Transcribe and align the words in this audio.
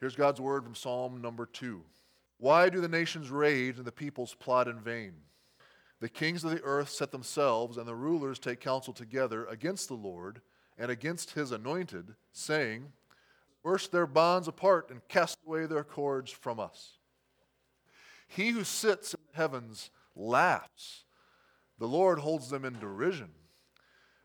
Here's 0.00 0.16
God's 0.16 0.40
word 0.40 0.64
from 0.64 0.74
Psalm 0.74 1.20
number 1.20 1.44
two. 1.44 1.82
Why 2.38 2.70
do 2.70 2.80
the 2.80 2.88
nations 2.88 3.30
rage 3.30 3.76
and 3.76 3.86
the 3.86 3.92
peoples 3.92 4.34
plot 4.34 4.66
in 4.66 4.80
vain? 4.80 5.12
The 6.00 6.08
kings 6.08 6.42
of 6.42 6.52
the 6.52 6.62
earth 6.62 6.88
set 6.88 7.12
themselves, 7.12 7.76
and 7.76 7.86
the 7.86 7.94
rulers 7.94 8.38
take 8.38 8.60
counsel 8.60 8.94
together 8.94 9.44
against 9.44 9.88
the 9.88 9.94
Lord 9.94 10.40
and 10.78 10.90
against 10.90 11.32
his 11.32 11.52
anointed, 11.52 12.14
saying, 12.32 12.92
Burst 13.62 13.92
their 13.92 14.06
bonds 14.06 14.48
apart 14.48 14.90
and 14.90 15.06
cast 15.08 15.36
away 15.46 15.66
their 15.66 15.84
cords 15.84 16.30
from 16.30 16.58
us. 16.58 16.92
He 18.26 18.50
who 18.50 18.64
sits 18.64 19.12
in 19.12 19.20
the 19.30 19.36
heavens 19.36 19.90
laughs. 20.16 21.04
The 21.78 21.88
Lord 21.88 22.20
holds 22.20 22.48
them 22.48 22.64
in 22.64 22.78
derision. 22.78 23.28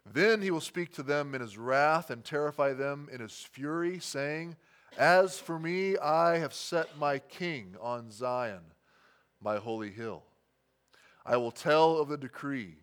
Then 0.05 0.41
he 0.41 0.51
will 0.51 0.61
speak 0.61 0.93
to 0.93 1.03
them 1.03 1.35
in 1.35 1.41
his 1.41 1.57
wrath 1.57 2.09
and 2.09 2.23
terrify 2.23 2.71
them 2.71 3.09
in 3.11 3.19
his 3.19 3.33
fury, 3.33 3.99
saying, 3.99 4.55
As 4.97 5.39
for 5.39 5.59
me, 5.59 5.97
I 5.97 6.37
have 6.37 6.53
set 6.53 6.97
my 6.97 7.19
king 7.19 7.75
on 7.81 8.11
Zion, 8.11 8.61
my 9.41 9.57
holy 9.57 9.91
hill. 9.91 10.23
I 11.25 11.35
will 11.37 11.51
tell 11.51 11.97
of 11.97 12.07
the 12.07 12.17
decree. 12.17 12.75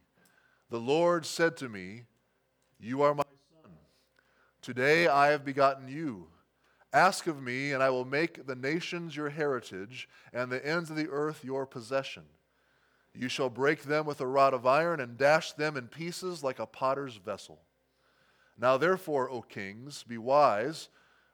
The 0.69 0.81
Lord 0.81 1.25
said 1.25 1.57
to 1.59 1.69
me, 1.69 2.03
You 2.79 3.03
are 3.03 3.15
my 3.15 3.25
son. 3.63 3.73
Today 4.61 5.07
I 5.07 5.29
have 5.29 5.45
begotten 5.45 5.89
you. 5.89 6.27
Ask 6.93 7.27
of 7.27 7.43
me, 7.43 7.73
and 7.73 7.83
I 7.83 7.89
will 7.89 8.05
make 8.05 8.47
the 8.47 8.57
nations 8.57 9.17
your 9.17 9.31
heritage, 9.31 10.07
and 10.35 10.53
the 10.53 10.65
ends 10.67 10.91
of 10.91 10.97
the 10.97 11.09
earth 11.09 11.43
your 11.43 11.65
possession. 11.65 12.25
You 13.15 13.29
shall 13.29 13.49
break 13.49 13.85
them 13.85 14.05
with 14.05 14.21
a 14.21 14.27
rod 14.27 14.53
of 14.53 14.67
iron, 14.67 15.01
and 15.01 15.17
dash 15.17 15.53
them 15.53 15.79
in 15.79 15.89
pieces 15.89 16.43
like 16.43 16.59
a 16.59 16.67
potter's 16.67 17.17
vessel. 17.17 17.63
Now, 18.59 18.77
therefore, 18.77 19.31
O 19.31 19.41
kings, 19.41 20.03
be 20.03 20.19
wise, 20.19 20.91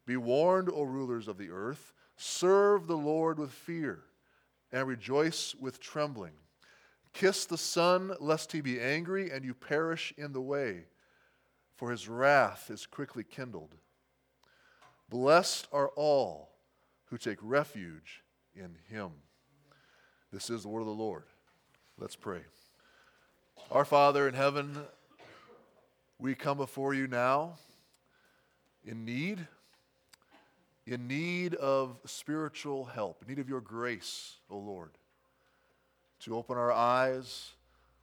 be 0.09 0.17
warned, 0.17 0.71
O 0.73 0.83
rulers 0.85 1.29
of 1.29 1.37
the 1.37 1.51
earth. 1.51 1.93
Serve 2.17 2.87
the 2.87 2.97
Lord 2.97 3.39
with 3.39 3.53
fear, 3.53 4.01
and 4.73 4.89
rejoice 4.89 5.55
with 5.61 5.79
trembling. 5.79 6.33
Kiss 7.13 7.45
the 7.45 7.59
Son, 7.59 8.15
lest 8.19 8.53
he 8.53 8.63
be 8.63 8.81
angry 8.81 9.31
and 9.31 9.45
you 9.45 9.53
perish 9.53 10.15
in 10.17 10.33
the 10.33 10.41
way, 10.41 10.87
for 11.77 11.91
his 11.91 12.09
wrath 12.09 12.71
is 12.71 12.87
quickly 12.87 13.23
kindled. 13.23 13.75
Blessed 15.11 15.69
are 15.73 15.91
all 15.91 16.53
who 17.07 17.19
take 17.19 17.39
refuge 17.43 18.23
in 18.57 18.77
him. 18.89 19.11
This 20.33 20.49
is 20.49 20.63
the 20.63 20.69
word 20.69 20.81
of 20.81 20.87
the 20.87 20.93
Lord. 20.93 21.25
Let's 21.99 22.17
pray. 22.17 22.41
Our 23.71 23.85
Father 23.85 24.27
in 24.27 24.35
heaven, 24.35 24.79
we 26.19 26.35
come 26.35 26.57
before 26.57 26.95
you 26.95 27.07
now 27.07 27.59
in 28.85 29.05
need, 29.05 29.47
in 30.93 31.07
need 31.07 31.55
of 31.55 31.99
spiritual 32.05 32.87
help, 32.87 33.23
in 33.23 33.29
need 33.29 33.39
of 33.39 33.49
your 33.49 33.61
grace, 33.61 34.37
O 34.51 34.59
Lord 34.59 34.91
to 36.21 36.37
open 36.37 36.57
our 36.57 36.73
eyes 36.73 37.53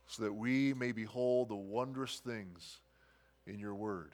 so 0.07 0.23
that 0.23 0.33
we 0.33 0.73
may 0.73 0.91
behold 0.91 1.49
the 1.49 1.55
wondrous 1.55 2.19
things 2.19 2.79
in 3.47 3.59
your 3.59 3.75
word. 3.75 4.13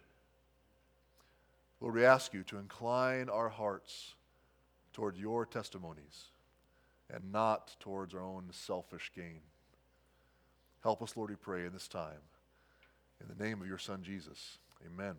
Lord, 1.80 1.96
we 1.96 2.06
ask 2.06 2.34
you 2.34 2.44
to 2.44 2.58
incline 2.58 3.30
our 3.30 3.50
hearts 3.50 4.16
toward 4.94 5.18
your 5.18 5.46
testimonies 5.46 6.26
and 7.14 7.32
not 7.32 7.76
towards 7.80 8.14
our 8.14 8.22
own 8.22 8.46
selfish 8.52 9.12
gain. 9.16 9.42
Help 10.84 11.02
us, 11.02 11.16
Lord, 11.16 11.30
we 11.30 11.36
pray 11.36 11.66
in 11.66 11.74
this 11.74 11.88
time. 11.88 12.22
In 13.20 13.28
the 13.28 13.44
name 13.44 13.62
of 13.62 13.68
your 13.68 13.78
Son, 13.78 14.02
Jesus. 14.04 14.58
Amen. 14.86 15.16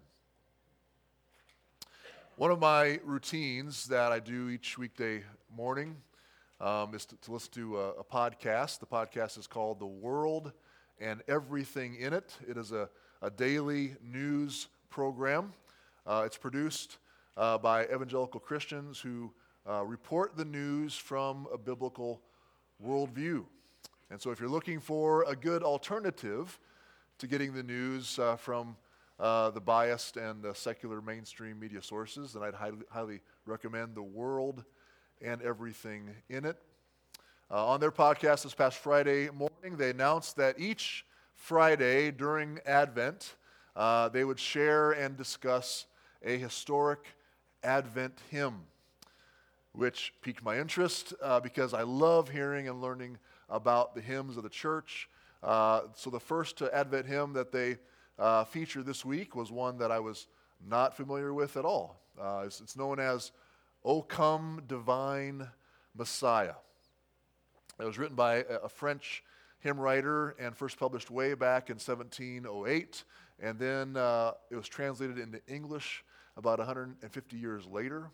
One 2.36 2.50
of 2.50 2.60
my 2.60 2.98
routines 3.04 3.86
that 3.88 4.10
I 4.10 4.18
do 4.18 4.48
each 4.48 4.78
weekday 4.78 5.22
morning 5.54 5.96
um, 6.62 6.94
is 6.94 7.04
to, 7.04 7.16
to, 7.16 7.32
listen 7.32 7.52
to 7.52 7.78
a, 7.78 7.88
a, 7.90 8.04
podcast. 8.04 8.80
The 8.80 8.86
podcast 8.86 9.36
is 9.38 9.46
called 9.46 9.78
The 9.78 9.86
World 9.86 10.52
and 10.98 11.22
Everything 11.28 11.96
in 11.96 12.14
It. 12.14 12.34
It 12.48 12.56
is 12.56 12.72
a, 12.72 12.88
a 13.20 13.28
daily 13.28 13.96
news 14.02 14.68
program. 14.88 15.52
Uh, 16.06 16.22
it's 16.24 16.38
produced 16.38 16.96
uh, 17.36 17.58
by 17.58 17.84
evangelical 17.84 18.40
Christians 18.40 18.98
who 18.98 19.30
uh, 19.68 19.84
report 19.84 20.34
the 20.34 20.46
news 20.46 20.96
from 20.96 21.46
a 21.52 21.58
biblical 21.58 22.22
worldview. 22.82 23.44
And 24.10 24.18
so, 24.18 24.30
if 24.30 24.40
you're 24.40 24.48
looking 24.48 24.80
for 24.80 25.24
a 25.28 25.36
good 25.36 25.62
alternative 25.62 26.58
to 27.18 27.26
getting 27.26 27.52
the 27.52 27.62
news 27.62 28.18
uh, 28.18 28.36
from 28.36 28.74
uh, 29.18 29.50
the 29.50 29.60
biased 29.60 30.16
and 30.16 30.44
secular 30.54 31.00
mainstream 31.00 31.58
media 31.58 31.82
sources, 31.82 32.34
and 32.34 32.44
I'd 32.44 32.54
highly, 32.54 32.78
highly 32.90 33.20
recommend 33.46 33.94
The 33.94 34.02
World 34.02 34.64
and 35.20 35.40
everything 35.42 36.10
in 36.28 36.44
it. 36.44 36.56
Uh, 37.50 37.66
on 37.66 37.80
their 37.80 37.92
podcast 37.92 38.44
this 38.44 38.54
past 38.54 38.78
Friday 38.78 39.28
morning, 39.30 39.76
they 39.76 39.90
announced 39.90 40.36
that 40.36 40.58
each 40.58 41.04
Friday 41.34 42.10
during 42.10 42.58
Advent, 42.64 43.34
uh, 43.76 44.08
they 44.08 44.24
would 44.24 44.38
share 44.38 44.92
and 44.92 45.16
discuss 45.16 45.86
a 46.24 46.36
historic 46.38 47.00
Advent 47.62 48.18
hymn, 48.30 48.62
which 49.72 50.14
piqued 50.22 50.42
my 50.42 50.58
interest 50.58 51.14
uh, 51.22 51.40
because 51.40 51.74
I 51.74 51.82
love 51.82 52.28
hearing 52.28 52.68
and 52.68 52.80
learning 52.80 53.18
about 53.48 53.94
the 53.94 54.00
hymns 54.00 54.36
of 54.36 54.42
the 54.42 54.48
church. 54.48 55.08
Uh, 55.42 55.82
so 55.94 56.10
the 56.10 56.20
first 56.20 56.62
Advent 56.62 57.06
hymn 57.06 57.32
that 57.34 57.52
they 57.52 57.76
uh, 58.18 58.44
featured 58.44 58.86
this 58.86 59.04
week 59.04 59.34
was 59.34 59.50
one 59.50 59.78
that 59.78 59.90
I 59.90 60.00
was 60.00 60.26
not 60.66 60.96
familiar 60.96 61.32
with 61.32 61.56
at 61.56 61.64
all. 61.64 62.00
Uh, 62.20 62.42
it's, 62.46 62.60
it's 62.60 62.76
known 62.76 62.98
as 63.00 63.32
O 63.84 64.02
come, 64.02 64.62
divine 64.66 65.48
Messiah. 65.96 66.54
It 67.80 67.84
was 67.84 67.98
written 67.98 68.16
by 68.16 68.44
a 68.62 68.68
French 68.68 69.24
hymn 69.60 69.78
writer 69.78 70.36
and 70.38 70.56
first 70.56 70.78
published 70.78 71.10
way 71.10 71.34
back 71.34 71.70
in 71.70 71.74
1708. 71.74 73.04
And 73.40 73.58
then 73.58 73.96
uh, 73.96 74.32
it 74.50 74.56
was 74.56 74.68
translated 74.68 75.18
into 75.18 75.40
English 75.48 76.04
about 76.36 76.58
150 76.58 77.36
years 77.36 77.66
later. 77.66 78.10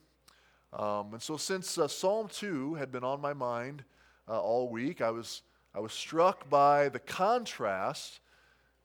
Um, 0.72 1.14
and 1.14 1.22
so, 1.22 1.36
since 1.36 1.78
uh, 1.78 1.88
Psalm 1.88 2.28
2 2.28 2.74
had 2.74 2.92
been 2.92 3.04
on 3.04 3.20
my 3.20 3.32
mind 3.32 3.84
uh, 4.28 4.38
all 4.38 4.68
week, 4.68 5.00
I 5.00 5.10
was, 5.10 5.42
I 5.74 5.80
was 5.80 5.92
struck 5.92 6.48
by 6.50 6.90
the 6.90 6.98
contrast 6.98 8.20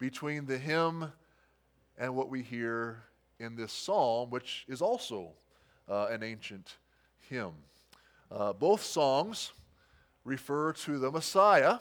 between 0.03 0.45
the 0.45 0.57
hymn 0.57 1.09
and 1.97 2.13
what 2.13 2.27
we 2.27 2.41
hear 2.41 3.03
in 3.39 3.55
this 3.55 3.71
psalm, 3.71 4.29
which 4.29 4.65
is 4.67 4.81
also 4.81 5.31
uh, 5.89 6.07
an 6.07 6.21
ancient 6.21 6.75
hymn. 7.29 7.53
Uh, 8.29 8.51
both 8.51 8.83
songs 8.83 9.53
refer 10.25 10.73
to 10.73 10.99
the 10.99 11.09
Messiah, 11.09 11.77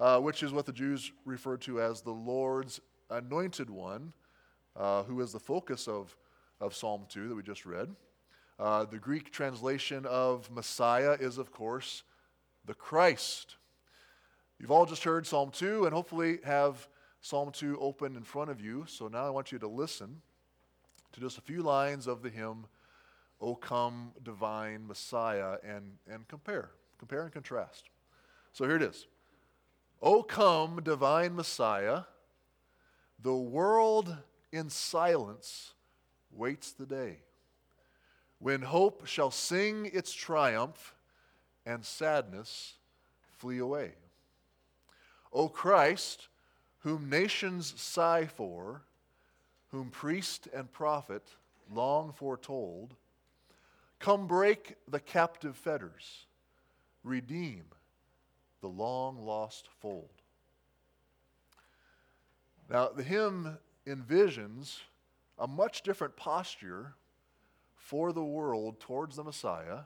uh, 0.00 0.18
which 0.18 0.42
is 0.42 0.50
what 0.50 0.66
the 0.66 0.72
Jews 0.72 1.12
referred 1.24 1.60
to 1.60 1.80
as 1.80 2.00
the 2.00 2.10
Lord's 2.10 2.80
anointed 3.08 3.70
one, 3.70 4.12
uh, 4.74 5.04
who 5.04 5.20
is 5.20 5.30
the 5.30 5.38
focus 5.38 5.86
of, 5.86 6.16
of 6.60 6.74
Psalm 6.74 7.02
2 7.08 7.28
that 7.28 7.36
we 7.36 7.44
just 7.44 7.64
read. 7.64 7.94
Uh, 8.58 8.84
the 8.84 8.98
Greek 8.98 9.30
translation 9.30 10.04
of 10.06 10.50
Messiah 10.50 11.16
is, 11.20 11.38
of 11.38 11.52
course, 11.52 12.02
the 12.66 12.74
Christ. 12.74 13.54
You've 14.58 14.72
all 14.72 14.86
just 14.86 15.04
heard 15.04 15.24
Psalm 15.24 15.52
2 15.52 15.84
and 15.84 15.94
hopefully 15.94 16.40
have 16.42 16.88
Psalm 17.20 17.50
2 17.50 17.78
open 17.80 18.16
in 18.16 18.22
front 18.22 18.50
of 18.50 18.60
you. 18.60 18.84
So 18.86 19.08
now 19.08 19.26
I 19.26 19.30
want 19.30 19.52
you 19.52 19.58
to 19.58 19.68
listen 19.68 20.22
to 21.12 21.20
just 21.20 21.38
a 21.38 21.42
few 21.42 21.62
lines 21.62 22.06
of 22.06 22.22
the 22.22 22.30
hymn 22.30 22.66
O 23.40 23.54
come, 23.54 24.12
divine 24.22 24.86
Messiah, 24.86 25.58
and, 25.62 25.92
and 26.10 26.26
compare. 26.26 26.70
Compare 26.98 27.22
and 27.22 27.32
contrast. 27.32 27.84
So 28.52 28.64
here 28.64 28.76
it 28.76 28.82
is 28.82 29.06
O 30.02 30.22
come, 30.22 30.80
divine 30.82 31.34
Messiah, 31.34 32.02
the 33.20 33.34
world 33.34 34.16
in 34.52 34.70
silence 34.70 35.74
waits 36.30 36.72
the 36.72 36.86
day 36.86 37.18
when 38.38 38.62
hope 38.62 39.06
shall 39.06 39.30
sing 39.30 39.90
its 39.92 40.12
triumph 40.12 40.94
and 41.66 41.84
sadness 41.84 42.74
flee 43.36 43.58
away. 43.58 43.92
O 45.32 45.48
Christ, 45.48 46.28
whom 46.80 47.10
nations 47.10 47.74
sigh 47.76 48.26
for, 48.26 48.82
whom 49.70 49.90
priest 49.90 50.48
and 50.54 50.70
prophet 50.72 51.22
long 51.70 52.12
foretold, 52.12 52.94
Come 53.98 54.26
break 54.28 54.76
the 54.86 55.00
captive 55.00 55.56
fetters, 55.56 56.26
redeem 57.02 57.64
the 58.60 58.68
long 58.68 59.24
lost 59.24 59.68
fold. 59.80 60.22
Now, 62.70 62.88
the 62.88 63.02
hymn 63.02 63.58
envisions 63.86 64.80
a 65.38 65.46
much 65.46 65.82
different 65.82 66.16
posture 66.16 66.94
for 67.74 68.12
the 68.12 68.24
world 68.24 68.78
towards 68.80 69.16
the 69.16 69.24
Messiah 69.24 69.80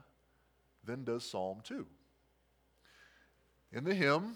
than 0.83 1.03
does 1.03 1.23
Psalm 1.23 1.59
2. 1.63 1.85
In 3.71 3.83
the 3.83 3.95
hymn, 3.95 4.35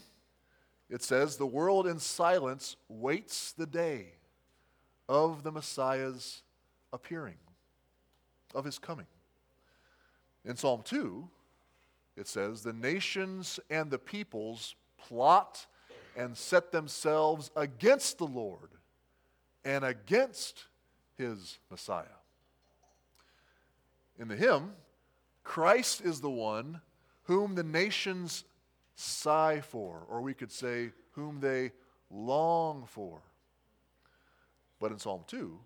it 0.90 1.04
says, 1.04 1.38
The 1.38 1.46
world 1.46 1.88
in 1.88 2.00
silence 2.00 2.76
waits 2.88 3.52
the 3.52 3.66
day 3.66 4.14
of 5.10 5.44
the 5.44 5.52
Messiah's 5.52 6.44
appearing, 6.94 7.38
of 8.56 8.66
his 8.66 8.80
coming. 8.80 9.08
In 10.46 10.56
Psalm 10.56 10.82
2, 10.84 11.28
it 12.16 12.28
says, 12.28 12.62
The 12.62 12.74
nations 12.74 13.60
and 13.70 13.92
the 13.92 14.00
peoples 14.00 14.76
plot 14.98 15.66
and 16.16 16.36
set 16.36 16.72
themselves 16.72 17.52
against 17.56 18.18
the 18.18 18.26
Lord 18.26 18.72
and 19.64 19.84
against 19.84 20.66
his 21.18 21.60
Messiah. 21.70 22.06
In 24.18 24.28
the 24.28 24.36
hymn, 24.36 24.72
Christ 25.44 26.02
is 26.02 26.22
the 26.22 26.30
one 26.30 26.82
whom 27.24 27.56
the 27.56 27.64
nations 27.64 28.46
sigh 28.98 29.62
for, 29.62 30.06
or 30.10 30.22
we 30.22 30.34
could 30.34 30.52
say, 30.52 30.92
whom 31.12 31.40
they 31.40 31.72
long 32.10 32.86
for. 32.88 33.22
But 34.80 34.92
in 34.92 35.00
Psalm 35.00 35.22
2, 35.28 35.58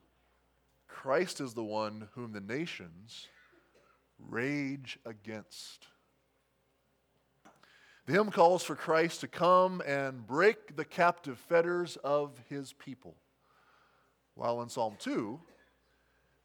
Christ 0.88 1.42
is 1.42 1.54
the 1.54 1.64
one 1.64 2.10
whom 2.14 2.34
the 2.34 2.42
nations 2.42 3.28
rage 4.20 5.00
against. 5.06 5.88
The 8.06 8.14
hymn 8.14 8.32
calls 8.32 8.64
for 8.64 8.76
Christ 8.76 9.22
to 9.22 9.28
come 9.28 9.82
and 9.86 10.28
break 10.28 10.76
the 10.76 10.86
captive 10.86 11.38
fetters 11.38 11.98
of 12.04 12.38
his 12.50 12.74
people. 12.74 13.16
While 14.36 14.62
in 14.62 14.70
Psalm 14.70 14.96
2, 15.00 15.40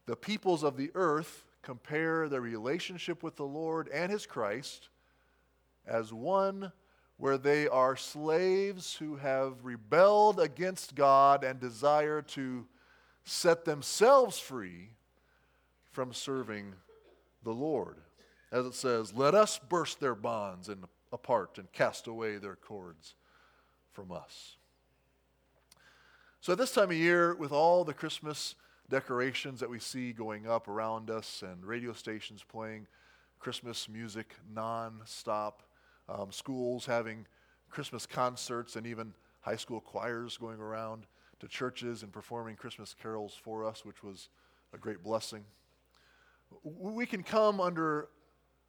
the 0.05 0.15
peoples 0.15 0.63
of 0.63 0.77
the 0.77 0.91
earth 0.95 1.45
compare 1.61 2.29
their 2.29 2.41
relationship 2.41 3.23
with 3.23 3.35
the 3.35 3.43
Lord 3.43 3.89
and 3.89 4.11
his 4.11 4.25
Christ 4.25 4.89
as 5.87 6.13
one 6.13 6.71
where 7.17 7.37
they 7.37 7.67
are 7.67 7.95
slaves 7.95 8.95
who 8.95 9.15
have 9.15 9.63
rebelled 9.63 10.39
against 10.39 10.93
God 10.93 11.43
and 11.43 11.59
desire 11.59 12.21
to 12.21 12.67
set 13.23 13.65
themselves 13.65 14.37
free 14.39 14.91
from 15.91 16.13
serving 16.13 16.73
the 17.43 17.53
Lord. 17.53 17.97
As 18.51 18.65
it 18.65 18.75
says, 18.75 19.13
let 19.13 19.33
us 19.33 19.59
burst 19.59 19.99
their 19.99 20.15
bonds 20.15 20.69
and 20.69 20.83
apart 21.11 21.57
and 21.57 21.71
cast 21.71 22.07
away 22.07 22.37
their 22.37 22.55
cords 22.55 23.15
from 23.91 24.11
us. 24.11 24.57
So, 26.39 26.53
at 26.53 26.59
this 26.59 26.71
time 26.71 26.91
of 26.91 26.97
year, 26.97 27.35
with 27.35 27.51
all 27.51 27.83
the 27.83 27.93
Christmas 27.93 28.55
decorations 28.89 29.59
that 29.59 29.69
we 29.69 29.79
see 29.79 30.13
going 30.13 30.47
up 30.47 30.67
around 30.67 31.09
us 31.09 31.43
and 31.43 31.65
radio 31.65 31.91
stations 31.93 32.43
playing 32.47 32.87
Christmas 33.39 33.89
music 33.89 34.35
nonstop, 34.53 35.53
um, 36.09 36.31
schools 36.31 36.85
having 36.85 37.25
Christmas 37.69 38.05
concerts, 38.05 38.75
and 38.75 38.87
even 38.87 39.13
high 39.41 39.55
school 39.55 39.81
choirs 39.81 40.37
going 40.37 40.59
around 40.59 41.05
to 41.39 41.47
churches 41.47 42.03
and 42.03 42.11
performing 42.11 42.55
Christmas 42.55 42.95
carols 42.99 43.37
for 43.41 43.65
us, 43.65 43.85
which 43.85 44.03
was 44.03 44.29
a 44.73 44.77
great 44.77 45.03
blessing. 45.03 45.43
We 46.63 47.05
can 47.05 47.23
come 47.23 47.59
under 47.59 48.09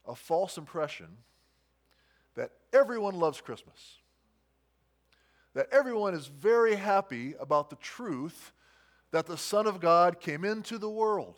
a 0.07 0.15
false 0.15 0.59
impression 0.59 1.09
that 2.35 2.51
everyone 2.73 3.15
loves 3.15 3.41
Christmas, 3.41 3.99
that 5.55 5.69
everyone 5.73 6.15
is 6.15 6.27
very 6.27 6.77
happy 6.77 7.35
about 7.41 7.71
the 7.71 7.77
truth 7.77 8.53
that 9.11 9.27
the 9.27 9.37
Son 9.37 9.67
of 9.67 9.81
God 9.81 10.21
came 10.21 10.45
into 10.45 10.79
the 10.79 10.91
world. 10.91 11.37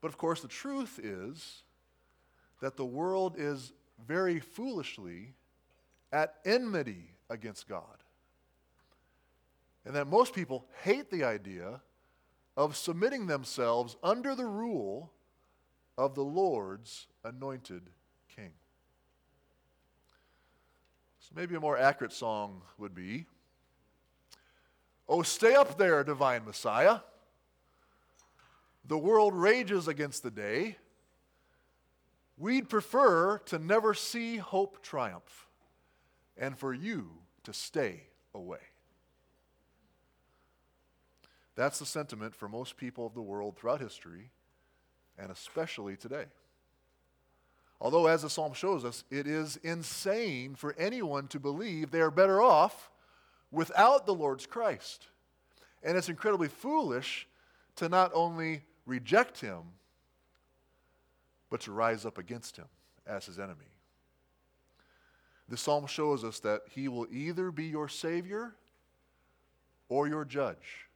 But 0.00 0.08
of 0.08 0.18
course, 0.18 0.40
the 0.40 0.48
truth 0.48 1.00
is 1.02 1.63
that 2.64 2.78
the 2.78 2.84
world 2.86 3.34
is 3.36 3.74
very 4.08 4.40
foolishly 4.40 5.34
at 6.10 6.36
enmity 6.46 7.10
against 7.28 7.68
God. 7.68 8.02
And 9.84 9.94
that 9.94 10.06
most 10.06 10.32
people 10.32 10.64
hate 10.82 11.10
the 11.10 11.24
idea 11.24 11.82
of 12.56 12.74
submitting 12.74 13.26
themselves 13.26 13.98
under 14.02 14.34
the 14.34 14.46
rule 14.46 15.12
of 15.98 16.14
the 16.14 16.24
Lord's 16.24 17.06
anointed 17.22 17.82
king. 18.34 18.52
So 21.20 21.32
maybe 21.36 21.54
a 21.54 21.60
more 21.60 21.76
accurate 21.76 22.14
song 22.14 22.62
would 22.78 22.94
be 22.94 23.26
Oh, 25.06 25.20
stay 25.20 25.54
up 25.54 25.76
there, 25.76 26.02
divine 26.02 26.46
Messiah. 26.46 27.00
The 28.86 28.96
world 28.96 29.34
rages 29.34 29.86
against 29.86 30.22
the 30.22 30.30
day. 30.30 30.78
We'd 32.36 32.68
prefer 32.68 33.38
to 33.46 33.58
never 33.58 33.94
see 33.94 34.38
hope 34.38 34.82
triumph 34.82 35.46
and 36.36 36.58
for 36.58 36.74
you 36.74 37.10
to 37.44 37.52
stay 37.52 38.08
away. 38.34 38.58
That's 41.54 41.78
the 41.78 41.86
sentiment 41.86 42.34
for 42.34 42.48
most 42.48 42.76
people 42.76 43.06
of 43.06 43.14
the 43.14 43.22
world 43.22 43.56
throughout 43.56 43.80
history, 43.80 44.30
and 45.16 45.30
especially 45.30 45.96
today. 45.96 46.24
Although, 47.80 48.06
as 48.06 48.22
the 48.22 48.30
psalm 48.30 48.54
shows 48.54 48.84
us, 48.84 49.04
it 49.10 49.26
is 49.26 49.56
insane 49.58 50.54
for 50.54 50.74
anyone 50.78 51.28
to 51.28 51.38
believe 51.38 51.90
they 51.90 52.00
are 52.00 52.10
better 52.10 52.40
off 52.40 52.90
without 53.50 54.06
the 54.06 54.14
Lord's 54.14 54.46
Christ. 54.46 55.08
And 55.82 55.96
it's 55.96 56.08
incredibly 56.08 56.48
foolish 56.48 57.28
to 57.76 57.88
not 57.88 58.10
only 58.14 58.62
reject 58.86 59.40
him, 59.40 59.62
but 61.54 61.60
to 61.60 61.70
rise 61.70 62.04
up 62.04 62.18
against 62.18 62.56
him 62.56 62.64
as 63.06 63.26
his 63.26 63.38
enemy. 63.38 63.70
The 65.48 65.56
psalm 65.56 65.86
shows 65.86 66.24
us 66.24 66.40
that 66.40 66.62
he 66.68 66.88
will 66.88 67.06
either 67.12 67.52
be 67.52 67.66
your 67.66 67.86
Savior 67.86 68.56
or 69.88 70.08
your 70.08 70.24
judge. 70.24 70.88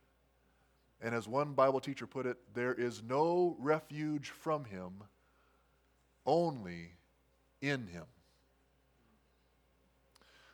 And 1.00 1.14
as 1.14 1.28
one 1.28 1.52
Bible 1.52 1.78
teacher 1.78 2.08
put 2.08 2.26
it, 2.26 2.38
there 2.55 2.75
is 2.75 3.05
no 3.08 3.55
refuge 3.60 4.31
from 4.31 4.64
him 4.64 4.94
only 6.26 6.90
in 7.61 7.87
him. 7.87 8.06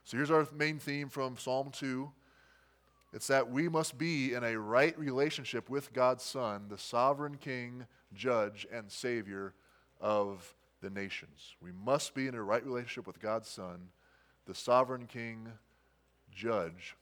So 0.05 0.19
here's 0.19 0.31
our 0.31 0.47
main 0.55 0.79
theme 0.79 1.09
from 1.09 1.39
Psalm 1.39 1.71
2. 1.73 2.13
It's 3.15 3.29
that 3.29 3.51
we 3.51 3.71
must 3.71 3.97
be 3.97 4.35
in 4.35 4.45
a 4.45 4.59
right 4.59 4.99
relationship 4.99 5.71
with 5.71 5.95
God's 5.95 6.25
Son, 6.25 6.67
the 6.69 6.77
sovereign 6.77 7.39
King, 7.39 7.87
Judge, 8.13 8.67
and 8.71 8.93
Savior 8.93 9.55
of 10.01 10.55
the 10.81 10.91
nations. 10.91 11.55
We 11.61 11.71
must 11.73 12.15
be 12.15 12.27
in 12.27 12.35
a 12.35 12.43
right 12.43 12.65
relationship 12.65 13.07
with 13.07 13.21
God's 13.21 13.49
Son, 13.49 13.89
the 14.47 14.55
sovereign 14.55 15.07
King, 15.07 15.49
Judge, 16.33 16.95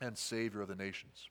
and 0.00 0.16
Savior 0.16 0.62
of 0.62 0.68
the 0.68 0.76
nations. 0.76 1.28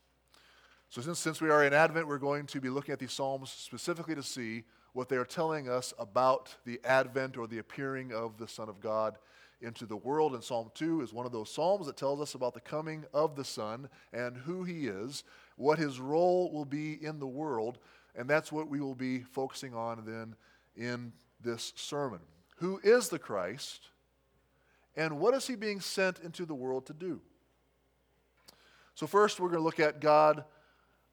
So, 0.89 1.01
since, 1.01 1.19
since 1.19 1.39
we 1.39 1.49
are 1.49 1.63
in 1.63 1.73
Advent, 1.73 2.07
we're 2.07 2.17
going 2.17 2.45
to 2.47 2.59
be 2.59 2.69
looking 2.69 2.91
at 2.91 2.99
these 2.99 3.13
Psalms 3.13 3.49
specifically 3.49 4.15
to 4.15 4.23
see 4.23 4.63
what 4.93 5.07
they 5.07 5.15
are 5.15 5.25
telling 5.25 5.69
us 5.69 5.93
about 5.97 6.53
the 6.65 6.79
advent 6.83 7.37
or 7.37 7.47
the 7.47 7.59
appearing 7.59 8.11
of 8.11 8.37
the 8.37 8.47
Son 8.47 8.67
of 8.67 8.81
God 8.81 9.17
into 9.61 9.85
the 9.85 9.95
world. 9.95 10.33
And 10.33 10.43
Psalm 10.43 10.71
2 10.75 11.01
is 11.01 11.13
one 11.13 11.25
of 11.25 11.31
those 11.31 11.49
Psalms 11.49 11.85
that 11.85 11.95
tells 11.95 12.19
us 12.19 12.35
about 12.35 12.53
the 12.53 12.59
coming 12.59 13.05
of 13.13 13.35
the 13.35 13.45
Son 13.45 13.89
and 14.11 14.35
who 14.35 14.63
he 14.63 14.87
is, 14.87 15.23
what 15.55 15.79
his 15.79 15.99
role 15.99 16.51
will 16.51 16.65
be 16.65 17.03
in 17.03 17.19
the 17.19 17.27
world. 17.27 17.79
And 18.15 18.29
that's 18.29 18.51
what 18.51 18.67
we 18.67 18.81
will 18.81 18.95
be 18.95 19.19
focusing 19.21 19.73
on 19.73 20.03
then 20.05 20.35
in 20.75 21.13
this 21.43 21.73
sermon. 21.75 22.19
Who 22.57 22.79
is 22.83 23.09
the 23.09 23.19
Christ? 23.19 23.87
And 24.95 25.19
what 25.19 25.33
is 25.33 25.47
he 25.47 25.55
being 25.55 25.79
sent 25.79 26.19
into 26.19 26.45
the 26.45 26.53
world 26.53 26.85
to 26.87 26.93
do? 26.93 27.21
So, 28.95 29.07
first, 29.07 29.39
we're 29.39 29.47
going 29.47 29.59
to 29.59 29.65
look 29.65 29.79
at 29.79 29.99
God. 30.01 30.43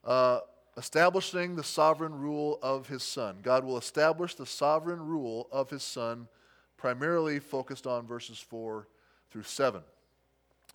Uh, 0.03 0.39
establishing 0.79 1.57
the 1.57 1.63
sovereign 1.63 2.17
rule 2.17 2.57
of 2.61 2.87
his 2.87 3.03
son. 3.03 3.37
God 3.43 3.65
will 3.65 3.77
establish 3.77 4.33
the 4.33 4.45
sovereign 4.45 5.05
rule 5.05 5.49
of 5.51 5.69
his 5.69 5.83
son, 5.83 6.29
primarily 6.77 7.39
focused 7.39 7.85
on 7.85 8.07
verses 8.07 8.39
4 8.39 8.87
through 9.29 9.43
7. 9.43 9.81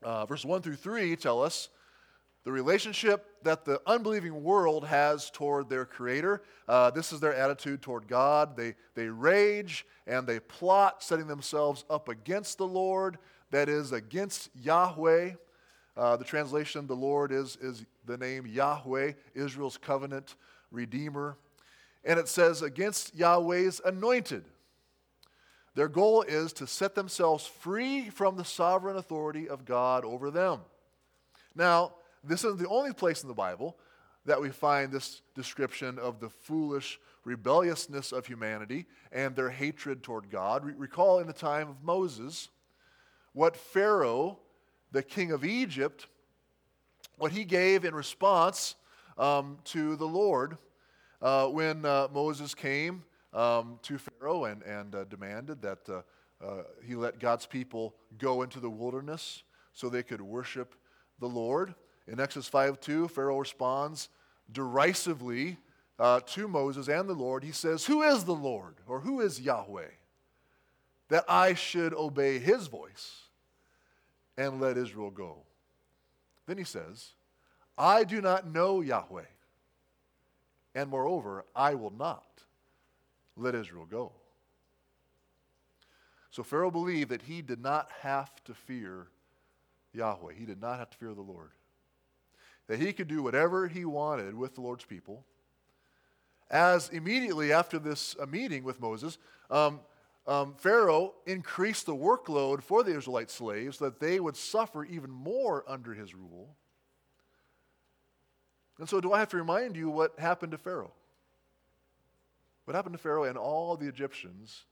Uh, 0.03 0.27
verses 0.27 0.45
1 0.45 0.61
through 0.61 0.77
3 0.77 1.17
tell 1.17 1.43
us 1.43 1.71
the 2.45 2.53
relationship 2.53 3.27
that 3.43 3.65
the 3.65 3.81
unbelieving 3.87 4.43
world 4.43 4.87
has 4.87 5.31
toward 5.31 5.69
their 5.69 5.87
creator. 5.87 6.43
Uh, 6.69 6.91
this 6.91 7.13
is 7.13 7.21
their 7.21 7.35
attitude 7.35 7.81
toward 7.81 8.07
God. 8.07 8.57
They, 8.57 8.75
they 8.95 9.09
rage 9.09 9.87
and 10.07 10.27
they 10.27 10.41
plot, 10.41 11.03
setting 11.03 11.27
themselves 11.27 11.85
up 11.89 12.09
against 12.09 12.59
the 12.59 12.67
Lord, 12.67 13.19
that 13.51 13.69
is, 13.69 13.93
against 13.93 14.51
Yahweh. 14.63 15.33
Uh, 15.97 16.17
the 16.17 16.25
translation, 16.25 16.87
the 16.87 16.97
Lord, 16.97 17.33
is, 17.33 17.57
is 17.63 17.87
the 18.05 18.19
name 18.19 18.47
Yahweh, 18.47 19.13
Israel's 19.35 19.79
covenant 19.79 20.35
redeemer. 20.71 21.39
And 22.05 22.19
it 22.21 22.29
says, 22.29 22.61
against 22.61 23.15
Yahweh's 23.15 23.81
anointed. 23.85 24.45
Their 25.75 25.89
goal 25.89 26.23
is 26.23 26.53
to 26.55 26.67
set 26.67 26.95
themselves 26.95 27.47
free 27.47 28.11
from 28.11 28.37
the 28.37 28.45
sovereign 28.45 28.97
authority 28.97 29.49
of 29.49 29.65
God 29.65 30.05
over 30.05 30.31
them. 30.31 30.61
Now, 31.55 31.95
this 32.27 32.45
is 32.45 32.57
the 32.57 32.69
only 32.69 32.93
place 32.93 33.23
in 33.23 33.29
the 33.29 33.35
Bible 33.35 33.77
that 34.27 34.41
we 34.41 34.51
find 34.51 34.91
this 34.91 35.23
description 35.35 35.99
of 35.99 36.21
the 36.21 36.31
foolish 36.31 36.99
rebelliousness 37.25 38.13
of 38.13 38.27
humanity 38.27 38.87
and 39.13 39.37
their 39.37 39.51
hatred 39.51 40.03
toward 40.03 40.31
God. 40.31 40.65
recall 40.65 41.19
in 41.19 41.27
the 41.27 41.33
time 41.33 41.69
of 41.69 41.83
Moses 41.83 42.49
what 43.33 43.57
Pharaoh 43.57 44.39
the 44.95 45.03
king 45.03 45.33
of 45.33 45.45
Egypt, 45.45 46.07
what 47.19 47.33
he 47.33 47.45
gave 47.45 47.85
in 47.85 47.95
response 47.95 48.77
um, 49.19 49.59
to 49.65 49.97
the 49.97 50.07
Lord 50.07 50.57
uh, 51.21 51.49
when 51.49 51.85
uh, 51.85 52.07
Moses 52.15 52.55
came 52.55 53.03
um, 53.33 53.81
to 53.83 53.99
Pharaoh 53.99 54.45
and, 54.45 54.63
and 54.63 54.95
uh, 54.95 55.05
demanded 55.05 55.61
that 55.63 55.79
uh, 55.89 56.03
uh, 56.45 56.63
he 56.87 56.95
let 56.95 57.19
God's 57.19 57.45
people 57.45 57.97
go 58.19 58.43
into 58.43 58.61
the 58.61 58.71
wilderness 58.71 59.43
so 59.73 59.89
they 59.89 60.05
could 60.05 60.21
worship 60.21 60.77
the 61.19 61.29
Lord. 61.29 61.75
In 62.07 62.21
Exodus 62.21 62.49
5 62.49 62.81
2, 62.81 63.09
Pharaoh 63.09 63.39
responds 63.39 64.09
derisively 64.53 65.59
uh, 65.99 66.21
to 66.27 66.49
Moses 66.49 66.89
and 66.89 67.09
the 67.09 67.15
Lord. 67.15 67.45
He 67.45 67.53
says, 67.53 67.87
Who 67.87 68.03
is 68.03 68.25
the 68.25 68.35
Lord? 68.35 68.75
Or 68.87 69.01
who 69.01 69.21
is 69.21 69.41
Yahweh? 69.41 69.91
That 71.09 71.25
I 71.29 71.55
should 71.55 71.95
obey 71.95 72.39
his 72.39 72.67
voice 72.67 73.23
and 74.37 74.61
let 74.61 74.77
Israel 74.77 75.11
go. 75.11 75.39
Then 76.47 76.59
he 76.59 76.65
says, 76.65 77.13
I 77.79 78.05
do 78.05 78.21
not 78.21 78.47
know 78.47 78.81
Yahweh. 78.81 79.23
And 80.75 80.91
moreover, 80.91 81.45
I 81.55 81.75
will 81.75 81.93
not 81.97 82.27
let 83.37 83.55
Israel 83.55 83.87
go. 83.87 84.13
So 86.31 86.43
Pharaoh 86.43 86.71
believed 86.71 87.11
that 87.11 87.23
he 87.23 87.43
did 87.43 87.61
not 87.61 87.91
have 88.01 88.43
to 88.45 88.55
fear 88.55 89.07
Yahweh. 89.93 90.35
He 90.35 90.45
did 90.45 90.61
not 90.61 90.81
have 90.81 90.91
to 90.91 90.97
fear 90.97 91.15
the 91.15 91.23
Lord. 91.23 91.51
That 92.67 92.79
he 92.79 92.93
could 92.93 93.09
do 93.09 93.23
whatever 93.23 93.69
he 93.69 93.85
wanted 93.85 94.35
with 94.35 94.55
the 94.55 94.61
Lord's 94.61 94.85
people. 94.85 95.25
As 96.51 96.89
immediately 96.91 97.53
after 97.53 97.79
this 97.79 98.17
uh, 98.21 98.27
meeting 98.27 98.65
with 98.65 98.81
Moses, 98.81 99.19
um, 99.51 99.81
um, 100.27 100.55
Pharaoh 100.57 101.15
increased 101.27 101.87
the 101.87 101.95
workload 101.95 102.63
for 102.63 102.83
the 102.83 102.97
Israelite 102.97 103.31
slaves 103.31 103.79
so 103.79 103.87
that 103.87 104.01
they 104.01 104.21
would 104.21 104.37
suffer 104.37 104.85
even 104.85 105.11
more 105.11 105.65
under 105.69 105.93
his 105.93 106.15
rule. 106.15 106.55
And 108.79 108.89
so, 108.89 109.01
do 109.01 109.13
I 109.13 109.19
have 109.19 109.29
to 109.31 109.37
remind 109.37 109.77
you 109.77 109.91
what 109.91 110.19
happened 110.19 110.53
to 110.53 110.59
Pharaoh? 110.59 110.93
What 112.65 112.75
happened 112.75 112.95
to 112.95 113.03
Pharaoh 113.03 113.25
and 113.25 113.37
all 113.37 113.77
the 113.77 113.89
Egyptians 113.89 114.65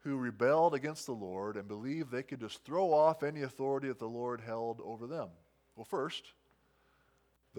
who 0.00 0.16
rebelled 0.16 0.74
against 0.74 1.06
the 1.06 1.12
Lord 1.12 1.56
and 1.56 1.68
believed 1.68 2.10
they 2.10 2.22
could 2.22 2.40
just 2.40 2.64
throw 2.64 2.92
off 2.92 3.22
any 3.22 3.42
authority 3.42 3.88
that 3.88 3.98
the 3.98 4.06
Lord 4.06 4.40
held 4.40 4.80
over 4.84 5.06
them? 5.06 5.28
Well, 5.76 5.84
first, 5.84 6.32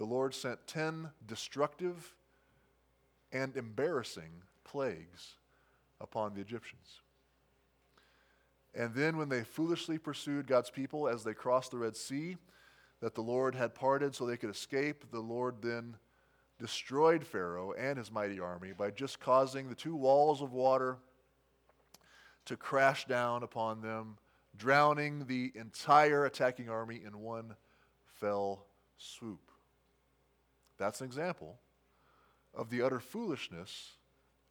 the 0.00 0.06
Lord 0.06 0.34
sent 0.34 0.66
10 0.66 1.10
destructive 1.26 2.14
and 3.32 3.54
embarrassing 3.54 4.30
plagues 4.64 5.34
upon 6.00 6.32
the 6.32 6.40
Egyptians. 6.40 7.02
And 8.74 8.94
then, 8.94 9.18
when 9.18 9.28
they 9.28 9.42
foolishly 9.42 9.98
pursued 9.98 10.46
God's 10.46 10.70
people 10.70 11.06
as 11.06 11.22
they 11.22 11.34
crossed 11.34 11.72
the 11.72 11.76
Red 11.76 11.98
Sea, 11.98 12.38
that 13.00 13.14
the 13.14 13.20
Lord 13.20 13.54
had 13.54 13.74
parted 13.74 14.14
so 14.14 14.24
they 14.24 14.38
could 14.38 14.48
escape, 14.48 15.04
the 15.10 15.20
Lord 15.20 15.56
then 15.60 15.98
destroyed 16.58 17.22
Pharaoh 17.22 17.72
and 17.72 17.98
his 17.98 18.10
mighty 18.10 18.40
army 18.40 18.72
by 18.72 18.90
just 18.90 19.20
causing 19.20 19.68
the 19.68 19.74
two 19.74 19.96
walls 19.96 20.40
of 20.40 20.54
water 20.54 20.96
to 22.46 22.56
crash 22.56 23.04
down 23.04 23.42
upon 23.42 23.82
them, 23.82 24.16
drowning 24.56 25.26
the 25.26 25.52
entire 25.54 26.24
attacking 26.24 26.70
army 26.70 27.02
in 27.06 27.18
one 27.18 27.54
fell 28.18 28.64
swoop. 28.96 29.49
That's 30.80 31.02
an 31.02 31.06
example 31.06 31.60
of 32.54 32.70
the 32.70 32.80
utter 32.80 33.00
foolishness 33.00 33.92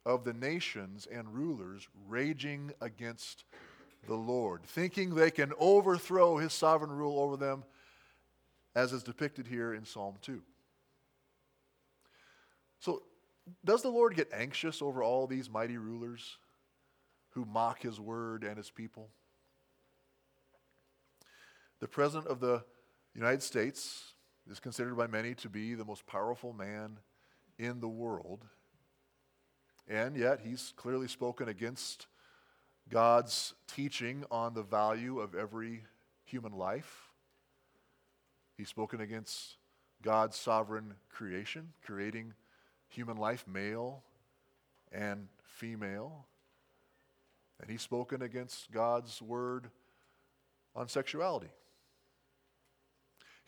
of 0.06 0.22
the 0.22 0.32
nations 0.32 1.06
and 1.12 1.34
rulers 1.34 1.88
raging 2.08 2.70
against 2.80 3.44
the 4.06 4.14
Lord, 4.14 4.62
thinking 4.62 5.14
they 5.14 5.32
can 5.32 5.52
overthrow 5.58 6.38
his 6.38 6.52
sovereign 6.52 6.92
rule 6.92 7.18
over 7.18 7.36
them, 7.36 7.64
as 8.76 8.92
is 8.92 9.02
depicted 9.02 9.48
here 9.48 9.74
in 9.74 9.84
Psalm 9.84 10.14
2. 10.22 10.40
So, 12.78 13.02
does 13.64 13.82
the 13.82 13.88
Lord 13.88 14.14
get 14.14 14.32
anxious 14.32 14.80
over 14.80 15.02
all 15.02 15.26
these 15.26 15.50
mighty 15.50 15.78
rulers 15.78 16.36
who 17.30 17.44
mock 17.44 17.82
his 17.82 17.98
word 17.98 18.44
and 18.44 18.56
his 18.56 18.70
people? 18.70 19.08
The 21.80 21.88
President 21.88 22.30
of 22.30 22.38
the 22.38 22.62
United 23.16 23.42
States 23.42 24.14
is 24.50 24.60
considered 24.60 24.96
by 24.96 25.06
many 25.06 25.34
to 25.36 25.48
be 25.48 25.74
the 25.74 25.84
most 25.84 26.06
powerful 26.06 26.52
man 26.52 26.98
in 27.58 27.80
the 27.80 27.88
world. 27.88 28.44
And 29.88 30.16
yet, 30.16 30.40
he's 30.44 30.72
clearly 30.76 31.08
spoken 31.08 31.48
against 31.48 32.06
God's 32.88 33.54
teaching 33.68 34.24
on 34.30 34.54
the 34.54 34.62
value 34.62 35.20
of 35.20 35.34
every 35.34 35.84
human 36.24 36.52
life. 36.52 37.10
He's 38.56 38.68
spoken 38.68 39.00
against 39.00 39.56
God's 40.02 40.36
sovereign 40.36 40.94
creation, 41.10 41.72
creating 41.84 42.34
human 42.88 43.16
life, 43.16 43.44
male 43.46 44.02
and 44.90 45.28
female. 45.44 46.26
And 47.60 47.70
he's 47.70 47.82
spoken 47.82 48.22
against 48.22 48.70
God's 48.72 49.22
word 49.22 49.70
on 50.74 50.88
sexuality. 50.88 51.50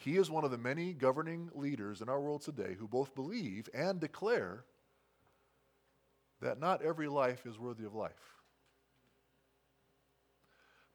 He 0.02 0.16
is 0.16 0.28
one 0.28 0.42
of 0.42 0.50
the 0.50 0.59
many 0.59 0.94
governing 0.94 1.49
leaders 1.54 2.00
in 2.00 2.09
our 2.09 2.21
world 2.21 2.42
today 2.42 2.75
who 2.76 2.88
both 2.88 3.14
believe 3.14 3.68
and 3.73 4.00
declare 4.00 4.64
that 6.40 6.59
not 6.59 6.82
every 6.82 7.06
life 7.06 7.47
is 7.47 7.56
worthy 7.56 7.85
of 7.85 7.94
life, 7.94 8.11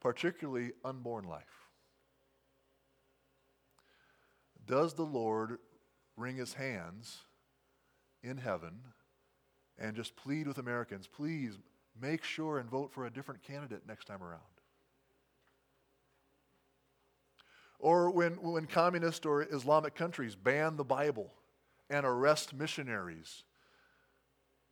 particularly 0.01 0.73
unborn 0.83 1.23
life. 1.23 1.69
Does 4.65 4.93
the 4.93 5.05
Lord 5.05 5.59
wring 6.17 6.35
his 6.35 6.55
hands 6.55 7.21
in 8.21 8.35
heaven 8.35 8.81
and 9.79 9.95
just 9.95 10.17
plead 10.17 10.47
with 10.47 10.57
Americans 10.57 11.07
please 11.07 11.57
make 11.97 12.25
sure 12.25 12.59
and 12.59 12.69
vote 12.69 12.91
for 12.91 13.05
a 13.05 13.09
different 13.13 13.41
candidate 13.41 13.87
next 13.87 14.03
time 14.03 14.21
around? 14.21 14.56
Or 17.79 18.09
when, 18.09 18.33
when 18.33 18.65
communist 18.65 19.25
or 19.25 19.43
Islamic 19.43 19.95
countries 19.95 20.35
ban 20.35 20.77
the 20.77 20.83
Bible 20.83 21.33
and 21.89 22.05
arrest 22.05 22.53
missionaries 22.53 23.43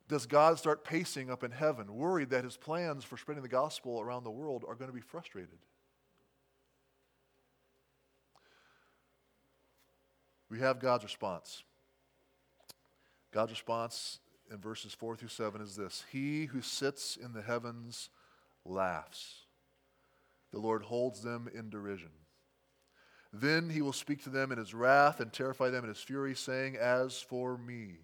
does 0.08 0.26
God 0.26 0.58
start 0.58 0.84
pacing 0.84 1.30
up 1.30 1.42
in 1.42 1.50
heaven, 1.50 1.94
worried 1.94 2.30
that 2.30 2.44
his 2.44 2.56
plans 2.56 3.02
for 3.02 3.16
spreading 3.16 3.42
the 3.42 3.48
gospel 3.48 4.00
around 4.00 4.22
the 4.22 4.30
world 4.30 4.64
are 4.66 4.76
going 4.76 4.90
to 4.90 4.94
be 4.94 5.00
frustrated? 5.00 5.58
We 10.48 10.60
have 10.60 10.78
God's 10.78 11.02
response. 11.02 11.64
God's 13.32 13.50
response 13.50 14.20
in 14.50 14.58
verses 14.58 14.94
4 14.94 15.16
through 15.16 15.28
7 15.28 15.60
is 15.60 15.74
this 15.74 16.04
He 16.12 16.46
who 16.46 16.62
sits 16.62 17.16
in 17.16 17.32
the 17.32 17.42
heavens 17.42 18.10
laughs, 18.64 19.46
the 20.52 20.60
Lord 20.60 20.82
holds 20.82 21.22
them 21.22 21.48
in 21.52 21.68
derision. 21.68 22.10
Then 23.40 23.68
he 23.68 23.82
will 23.82 23.92
speak 23.92 24.22
to 24.24 24.30
them 24.30 24.50
in 24.52 24.58
his 24.58 24.72
wrath 24.72 25.20
and 25.20 25.32
terrify 25.32 25.70
them 25.70 25.84
in 25.84 25.88
his 25.90 26.00
fury, 26.00 26.34
saying, 26.34 26.76
As 26.76 27.20
for 27.20 27.58
me, 27.58 27.98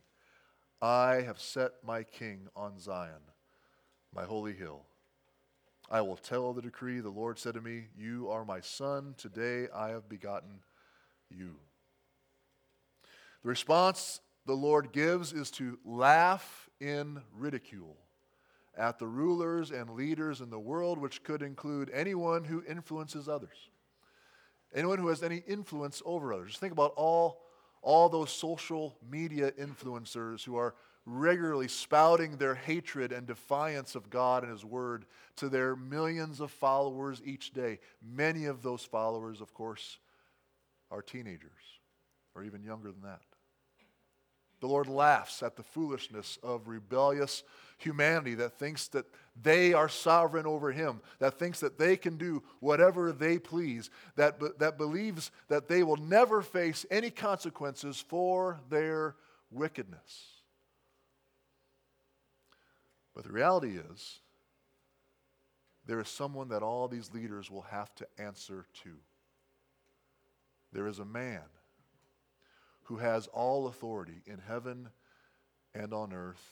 I 0.80 1.22
have 1.22 1.40
set 1.40 1.72
my 1.84 2.02
king 2.02 2.48
on 2.54 2.78
Zion, 2.78 3.22
my 4.14 4.24
holy 4.24 4.52
hill. 4.52 4.82
I 5.90 6.00
will 6.00 6.16
tell 6.16 6.52
the 6.52 6.62
decree. 6.62 7.00
The 7.00 7.10
Lord 7.10 7.38
said 7.38 7.54
to 7.54 7.60
me, 7.60 7.84
You 7.96 8.30
are 8.30 8.44
my 8.44 8.60
son. 8.60 9.14
Today 9.16 9.68
I 9.74 9.88
have 9.88 10.08
begotten 10.08 10.60
you. 11.30 11.56
The 13.42 13.48
response 13.48 14.20
the 14.46 14.54
Lord 14.54 14.92
gives 14.92 15.32
is 15.32 15.50
to 15.52 15.78
laugh 15.84 16.68
in 16.80 17.22
ridicule 17.36 17.96
at 18.76 18.98
the 18.98 19.06
rulers 19.06 19.70
and 19.70 19.90
leaders 19.90 20.40
in 20.40 20.50
the 20.50 20.58
world, 20.58 20.98
which 20.98 21.22
could 21.22 21.42
include 21.42 21.90
anyone 21.92 22.44
who 22.44 22.64
influences 22.68 23.28
others, 23.28 23.70
anyone 24.74 24.98
who 24.98 25.08
has 25.08 25.22
any 25.22 25.42
influence 25.46 26.02
over 26.04 26.32
others. 26.32 26.50
Just 26.50 26.60
think 26.60 26.72
about 26.72 26.92
all 26.96 27.42
all 27.82 28.08
those 28.08 28.30
social 28.30 28.96
media 29.10 29.50
influencers 29.52 30.44
who 30.44 30.56
are 30.56 30.74
regularly 31.04 31.66
spouting 31.66 32.36
their 32.36 32.54
hatred 32.54 33.10
and 33.10 33.26
defiance 33.26 33.96
of 33.96 34.08
God 34.08 34.44
and 34.44 34.52
His 34.52 34.64
Word 34.64 35.04
to 35.36 35.48
their 35.48 35.74
millions 35.74 36.40
of 36.40 36.52
followers 36.52 37.20
each 37.24 37.52
day. 37.52 37.80
Many 38.00 38.46
of 38.46 38.62
those 38.62 38.84
followers, 38.84 39.40
of 39.40 39.52
course, 39.52 39.98
are 40.92 41.02
teenagers 41.02 41.50
or 42.34 42.44
even 42.44 42.62
younger 42.62 42.92
than 42.92 43.02
that. 43.02 43.22
The 44.60 44.68
Lord 44.68 44.86
laughs 44.86 45.42
at 45.42 45.56
the 45.56 45.64
foolishness 45.64 46.38
of 46.40 46.68
rebellious 46.68 47.42
humanity 47.78 48.36
that 48.36 48.60
thinks 48.60 48.86
that 48.88 49.06
they 49.40 49.72
are 49.72 49.88
sovereign 49.88 50.46
over 50.46 50.72
Him, 50.72 51.00
that 51.18 51.38
thinks 51.38 51.60
that 51.60 51.78
they 51.78 51.96
can 51.96 52.16
do 52.16 52.42
whatever 52.60 53.12
they 53.12 53.38
please, 53.38 53.90
that, 54.16 54.38
that 54.58 54.76
believes 54.76 55.30
that 55.48 55.68
they 55.68 55.82
will 55.82 55.96
never 55.96 56.42
face 56.42 56.84
any 56.90 57.10
consequences 57.10 58.04
for 58.06 58.60
their 58.68 59.16
wickedness. 59.50 60.28
But 63.14 63.24
the 63.24 63.32
reality 63.32 63.78
is, 63.78 64.20
there 65.86 66.00
is 66.00 66.08
someone 66.08 66.48
that 66.48 66.62
all 66.62 66.88
these 66.88 67.12
leaders 67.12 67.50
will 67.50 67.62
have 67.62 67.94
to 67.96 68.06
answer 68.18 68.66
to. 68.84 68.90
There 70.72 70.86
is 70.86 70.98
a 70.98 71.04
man 71.04 71.42
who 72.84 72.96
has 72.96 73.26
all 73.28 73.66
authority 73.66 74.22
in 74.26 74.38
heaven 74.46 74.88
and 75.74 75.92
on 75.92 76.12
earth, 76.12 76.42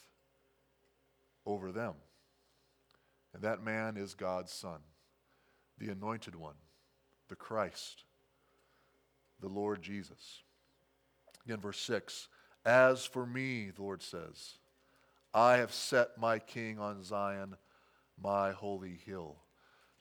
over 1.46 1.72
them. 1.72 1.94
And 3.32 3.42
that 3.42 3.62
man 3.62 3.96
is 3.96 4.14
God's 4.14 4.52
Son, 4.52 4.80
the 5.78 5.90
anointed 5.90 6.34
one, 6.34 6.56
the 7.28 7.36
Christ, 7.36 8.04
the 9.40 9.48
Lord 9.48 9.82
Jesus. 9.82 10.42
Again, 11.44 11.60
verse 11.60 11.80
6 11.80 12.28
As 12.64 13.04
for 13.04 13.26
me, 13.26 13.70
the 13.70 13.82
Lord 13.82 14.02
says, 14.02 14.58
I 15.32 15.58
have 15.58 15.72
set 15.72 16.18
my 16.18 16.38
king 16.38 16.78
on 16.78 17.04
Zion, 17.04 17.56
my 18.20 18.50
holy 18.52 18.98
hill. 19.06 19.36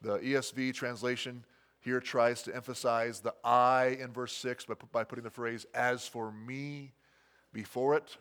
The 0.02 0.18
ESV 0.20 0.74
translation 0.74 1.44
here 1.82 2.00
tries 2.00 2.42
to 2.44 2.56
emphasize 2.56 3.20
the 3.20 3.34
I 3.44 3.98
in 4.02 4.12
verse 4.12 4.34
6 4.38 4.66
by, 4.66 4.76
by 4.92 5.04
putting 5.04 5.24
the 5.24 5.30
phrase, 5.30 5.66
as 5.74 6.08
for 6.08 6.32
me, 6.32 6.94
before 7.54 7.96
it. 7.96 8.18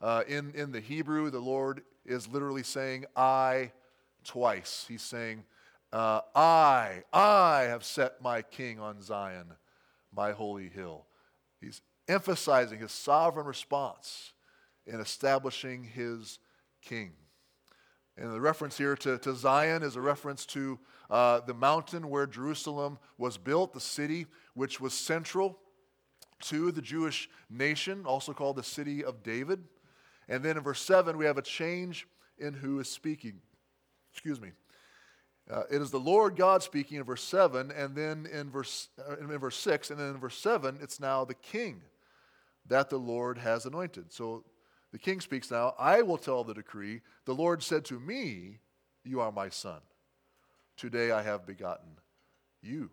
Uh, 0.00 0.22
in, 0.26 0.52
in 0.54 0.72
the 0.72 0.80
Hebrew, 0.80 1.30
the 1.30 1.40
Lord 1.40 1.82
is 2.04 2.28
literally 2.28 2.62
saying 2.62 3.04
I 3.14 3.72
twice. 4.24 4.84
He's 4.88 5.02
saying, 5.02 5.44
uh, 5.92 6.20
I, 6.34 7.02
I 7.12 7.62
have 7.62 7.84
set 7.84 8.22
my 8.22 8.42
king 8.42 8.78
on 8.78 9.02
Zion, 9.02 9.46
my 10.14 10.32
holy 10.32 10.68
hill. 10.68 11.06
He's 11.60 11.82
emphasizing 12.08 12.78
his 12.78 12.92
sovereign 12.92 13.46
response 13.46 14.32
in 14.86 15.00
establishing 15.00 15.84
his 15.84 16.38
king. 16.82 17.12
And 18.16 18.32
the 18.32 18.40
reference 18.40 18.76
here 18.76 18.96
to, 18.96 19.18
to 19.18 19.34
Zion 19.34 19.82
is 19.82 19.96
a 19.96 20.00
reference 20.00 20.44
to 20.46 20.78
uh, 21.08 21.40
the 21.40 21.54
mountain 21.54 22.08
where 22.08 22.26
Jerusalem 22.26 22.98
was 23.18 23.36
built, 23.36 23.72
the 23.72 23.80
city 23.80 24.26
which 24.54 24.80
was 24.80 24.92
central 24.92 25.58
to 26.42 26.70
the 26.72 26.82
Jewish 26.82 27.28
nation, 27.48 28.04
also 28.04 28.32
called 28.32 28.56
the 28.56 28.62
city 28.62 29.04
of 29.04 29.22
David. 29.22 29.64
And 30.28 30.42
then 30.44 30.56
in 30.56 30.62
verse 30.62 30.82
7, 30.82 31.16
we 31.16 31.24
have 31.24 31.38
a 31.38 31.42
change 31.42 32.06
in 32.38 32.54
who 32.54 32.78
is 32.80 32.88
speaking. 32.88 33.40
Excuse 34.12 34.40
me. 34.40 34.50
Uh, 35.50 35.62
it 35.70 35.82
is 35.82 35.90
the 35.90 35.98
Lord 35.98 36.36
God 36.36 36.62
speaking 36.62 36.98
in 36.98 37.04
verse 37.04 37.24
7, 37.24 37.72
and 37.72 37.96
then 37.96 38.26
in 38.32 38.50
verse, 38.50 38.88
uh, 38.98 39.16
in 39.16 39.36
verse 39.38 39.56
6, 39.56 39.90
and 39.90 39.98
then 39.98 40.10
in 40.10 40.18
verse 40.18 40.38
7, 40.38 40.78
it's 40.80 41.00
now 41.00 41.24
the 41.24 41.34
king 41.34 41.80
that 42.68 42.88
the 42.88 42.98
Lord 42.98 43.38
has 43.38 43.66
anointed. 43.66 44.12
So 44.12 44.44
the 44.92 44.98
king 44.98 45.20
speaks 45.20 45.50
now 45.50 45.74
I 45.78 46.02
will 46.02 46.18
tell 46.18 46.44
the 46.44 46.54
decree. 46.54 47.00
The 47.24 47.34
Lord 47.34 47.62
said 47.62 47.84
to 47.86 47.98
me, 47.98 48.58
You 49.04 49.20
are 49.20 49.32
my 49.32 49.48
son. 49.48 49.80
Today 50.76 51.10
I 51.10 51.22
have 51.22 51.46
begotten 51.46 51.98
you. 52.62 52.90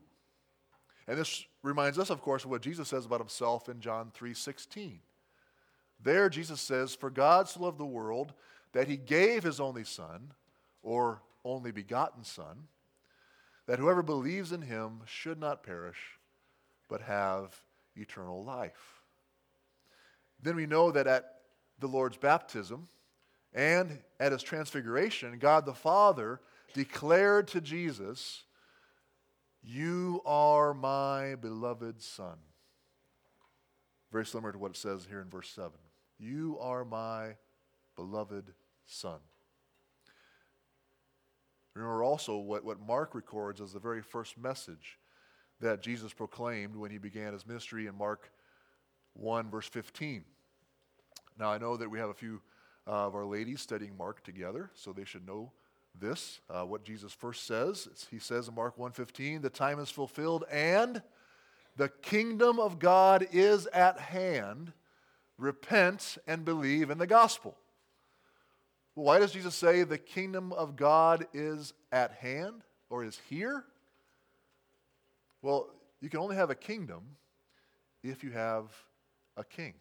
And 1.07 1.17
this 1.17 1.45
reminds 1.63 1.97
us, 1.97 2.09
of 2.09 2.21
course, 2.21 2.43
of 2.43 2.49
what 2.49 2.61
Jesus 2.61 2.89
says 2.89 3.05
about 3.05 3.21
himself 3.21 3.69
in 3.69 3.79
John 3.79 4.11
3 4.13 4.33
16. 4.33 4.99
There, 6.03 6.29
Jesus 6.29 6.61
says, 6.61 6.95
For 6.95 7.09
God 7.09 7.47
so 7.47 7.61
loved 7.61 7.77
the 7.77 7.85
world 7.85 8.33
that 8.73 8.87
he 8.87 8.97
gave 8.97 9.43
his 9.43 9.59
only 9.59 9.83
Son, 9.83 10.33
or 10.87 11.21
only 11.43 11.69
begotten 11.69 12.23
Son, 12.23 12.69
that 13.65 13.77
whoever 13.77 14.01
believes 14.01 14.53
in 14.53 14.61
him 14.61 15.01
should 15.05 15.37
not 15.37 15.61
perish, 15.61 15.99
but 16.87 17.01
have 17.01 17.61
eternal 17.97 18.41
life. 18.41 19.01
Then 20.41 20.55
we 20.55 20.65
know 20.65 20.91
that 20.91 21.05
at 21.05 21.41
the 21.77 21.87
Lord's 21.87 22.15
baptism 22.15 22.87
and 23.53 23.99
at 24.17 24.31
his 24.31 24.41
transfiguration, 24.41 25.39
God 25.39 25.65
the 25.65 25.73
Father 25.73 26.39
declared 26.73 27.49
to 27.49 27.59
Jesus, 27.59 28.43
You 29.61 30.21
are 30.25 30.73
my 30.73 31.35
beloved 31.35 32.01
Son. 32.01 32.37
Very 34.09 34.25
similar 34.25 34.53
to 34.53 34.57
what 34.57 34.71
it 34.71 34.77
says 34.77 35.05
here 35.09 35.19
in 35.19 35.29
verse 35.29 35.49
7. 35.49 35.71
You 36.17 36.57
are 36.61 36.85
my 36.85 37.35
beloved 37.97 38.53
Son. 38.85 39.19
Remember 41.77 42.03
also 42.03 42.37
what, 42.37 42.65
what 42.65 42.79
Mark 42.79 43.13
records 43.13 43.61
as 43.61 43.71
the 43.71 43.79
very 43.79 44.01
first 44.01 44.35
message 44.35 44.97
that 45.59 45.81
Jesus 45.81 46.11
proclaimed 46.11 46.75
when 46.75 46.89
he 46.89 46.97
began 46.97 47.33
his 47.33 47.45
ministry 47.45 47.85
in 47.85 47.95
Mark 47.95 48.31
1, 49.13 49.51
verse 49.51 49.67
15. 49.67 50.23
Now, 51.37 51.51
I 51.51 51.59
know 51.59 51.77
that 51.77 51.89
we 51.89 51.99
have 51.99 52.09
a 52.09 52.15
few 52.15 52.41
uh, 52.87 53.05
of 53.05 53.15
our 53.15 53.25
ladies 53.25 53.61
studying 53.61 53.95
Mark 53.95 54.23
together, 54.23 54.71
so 54.73 54.91
they 54.91 55.03
should 55.03 55.27
know 55.27 55.51
this. 55.99 56.39
Uh, 56.49 56.63
what 56.63 56.83
Jesus 56.83 57.13
first 57.13 57.45
says, 57.45 58.07
he 58.09 58.17
says 58.17 58.47
in 58.47 58.55
Mark 58.55 58.75
1.15, 58.77 59.43
the 59.43 59.49
time 59.49 59.79
is 59.79 59.91
fulfilled 59.91 60.45
and 60.51 61.03
the 61.75 61.89
kingdom 61.89 62.59
of 62.59 62.79
God 62.79 63.27
is 63.31 63.67
at 63.67 63.99
hand. 63.99 64.73
Repent 65.37 66.17
and 66.25 66.43
believe 66.43 66.89
in 66.89 66.97
the 66.97 67.05
gospel. 67.05 67.55
Why 68.97 69.19
does 69.19 69.31
Jesus 69.31 69.53
say 69.53 69.83
the 69.83 69.99
kingdom 69.99 70.51
of 70.53 70.75
God 70.75 71.27
is 71.31 71.71
at 71.91 72.13
hand 72.13 72.63
or 72.89 73.03
is 73.03 73.21
here? 73.29 73.63
Well, 75.43 75.67
you 76.01 76.09
can 76.09 76.19
only 76.19 76.35
have 76.35 76.49
a 76.49 76.55
kingdom 76.55 77.03
if 78.03 78.23
you 78.23 78.31
have 78.31 78.71
a 79.37 79.43
king. 79.43 79.75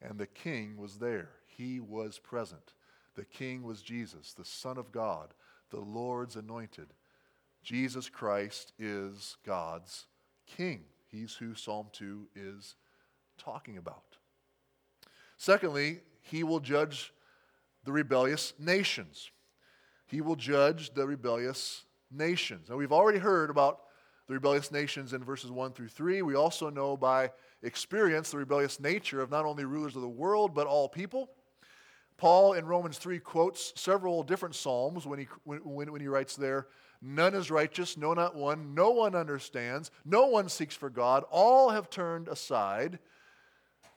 And 0.00 0.20
the 0.20 0.28
king 0.28 0.76
was 0.76 0.98
there, 0.98 1.30
he 1.56 1.80
was 1.80 2.20
present. 2.20 2.74
The 3.16 3.24
king 3.24 3.64
was 3.64 3.82
Jesus, 3.82 4.34
the 4.34 4.44
Son 4.44 4.78
of 4.78 4.92
God, 4.92 5.34
the 5.70 5.80
Lord's 5.80 6.36
anointed. 6.36 6.94
Jesus 7.64 8.08
Christ 8.08 8.72
is 8.78 9.36
God's 9.44 10.06
king. 10.46 10.84
He's 11.10 11.34
who 11.34 11.56
Psalm 11.56 11.88
2 11.90 12.28
is 12.36 12.76
talking 13.36 13.78
about. 13.78 14.16
Secondly, 15.38 16.02
he 16.20 16.44
will 16.44 16.60
judge 16.60 17.12
the 17.84 17.92
rebellious 17.92 18.54
nations. 18.58 19.30
He 20.06 20.20
will 20.20 20.36
judge 20.36 20.94
the 20.94 21.06
rebellious 21.06 21.84
nations. 22.10 22.68
Now, 22.68 22.76
we've 22.76 22.92
already 22.92 23.18
heard 23.18 23.50
about 23.50 23.80
the 24.26 24.34
rebellious 24.34 24.72
nations 24.72 25.12
in 25.12 25.22
verses 25.22 25.50
1 25.50 25.72
through 25.72 25.88
3. 25.88 26.22
We 26.22 26.34
also 26.34 26.70
know 26.70 26.96
by 26.96 27.30
experience 27.62 28.30
the 28.30 28.38
rebellious 28.38 28.80
nature 28.80 29.20
of 29.20 29.30
not 29.30 29.44
only 29.44 29.64
rulers 29.64 29.96
of 29.96 30.02
the 30.02 30.08
world, 30.08 30.54
but 30.54 30.66
all 30.66 30.88
people. 30.88 31.30
Paul 32.16 32.54
in 32.54 32.64
Romans 32.64 32.98
3 32.98 33.18
quotes 33.18 33.72
several 33.76 34.22
different 34.22 34.54
Psalms 34.54 35.06
when 35.06 35.18
he, 35.18 35.28
when, 35.44 35.90
when 35.90 36.00
he 36.00 36.08
writes 36.08 36.36
there, 36.36 36.68
None 37.06 37.34
is 37.34 37.50
righteous, 37.50 37.98
no, 37.98 38.14
not 38.14 38.34
one. 38.34 38.74
No 38.74 38.90
one 38.92 39.14
understands. 39.14 39.90
No 40.06 40.26
one 40.26 40.48
seeks 40.48 40.74
for 40.74 40.88
God. 40.88 41.24
All 41.30 41.68
have 41.68 41.90
turned 41.90 42.28
aside. 42.28 42.98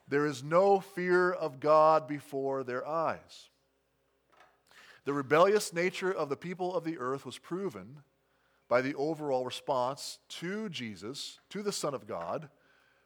There 0.10 0.26
is 0.26 0.44
no 0.44 0.82
fear 0.82 1.32
of 1.32 1.62
God 1.62 2.06
before 2.06 2.66
their 2.66 2.86
eyes. 2.86 3.50
The 5.08 5.14
rebellious 5.14 5.72
nature 5.72 6.12
of 6.12 6.28
the 6.28 6.36
people 6.36 6.76
of 6.76 6.84
the 6.84 6.98
earth 6.98 7.26
was 7.26 7.38
proven 7.38 8.04
by 8.68 8.82
the 8.82 8.94
overall 8.96 9.46
response 9.46 10.20
to 10.28 10.68
Jesus, 10.68 11.40
to 11.50 11.64
the 11.64 11.72
Son 11.72 11.94
of 11.94 12.06
God, 12.06 12.50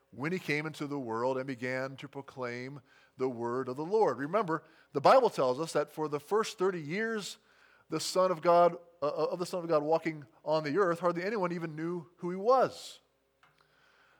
when 0.09 0.31
he 0.31 0.39
came 0.39 0.65
into 0.65 0.87
the 0.87 0.97
world 0.97 1.37
and 1.37 1.45
began 1.45 1.95
to 1.97 2.07
proclaim 2.07 2.81
the 3.19 3.29
word 3.29 3.69
of 3.69 3.77
the 3.77 3.85
Lord. 3.85 4.17
Remember, 4.17 4.63
the 4.93 4.99
Bible 4.99 5.29
tells 5.29 5.59
us 5.59 5.73
that 5.73 5.93
for 5.93 6.07
the 6.07 6.19
first 6.19 6.57
30 6.57 6.81
years, 6.81 7.37
the 7.91 7.99
Son 7.99 8.31
of 8.31 8.41
God, 8.41 8.77
uh, 9.03 9.05
uh, 9.05 9.27
of 9.29 9.37
the 9.37 9.45
Son 9.45 9.59
of 9.59 9.69
God 9.69 9.83
walking 9.83 10.25
on 10.43 10.63
the 10.63 10.79
earth, 10.79 11.01
hardly 11.01 11.23
anyone 11.23 11.51
even 11.51 11.75
knew 11.75 12.07
who 12.17 12.31
he 12.31 12.35
was. 12.35 12.97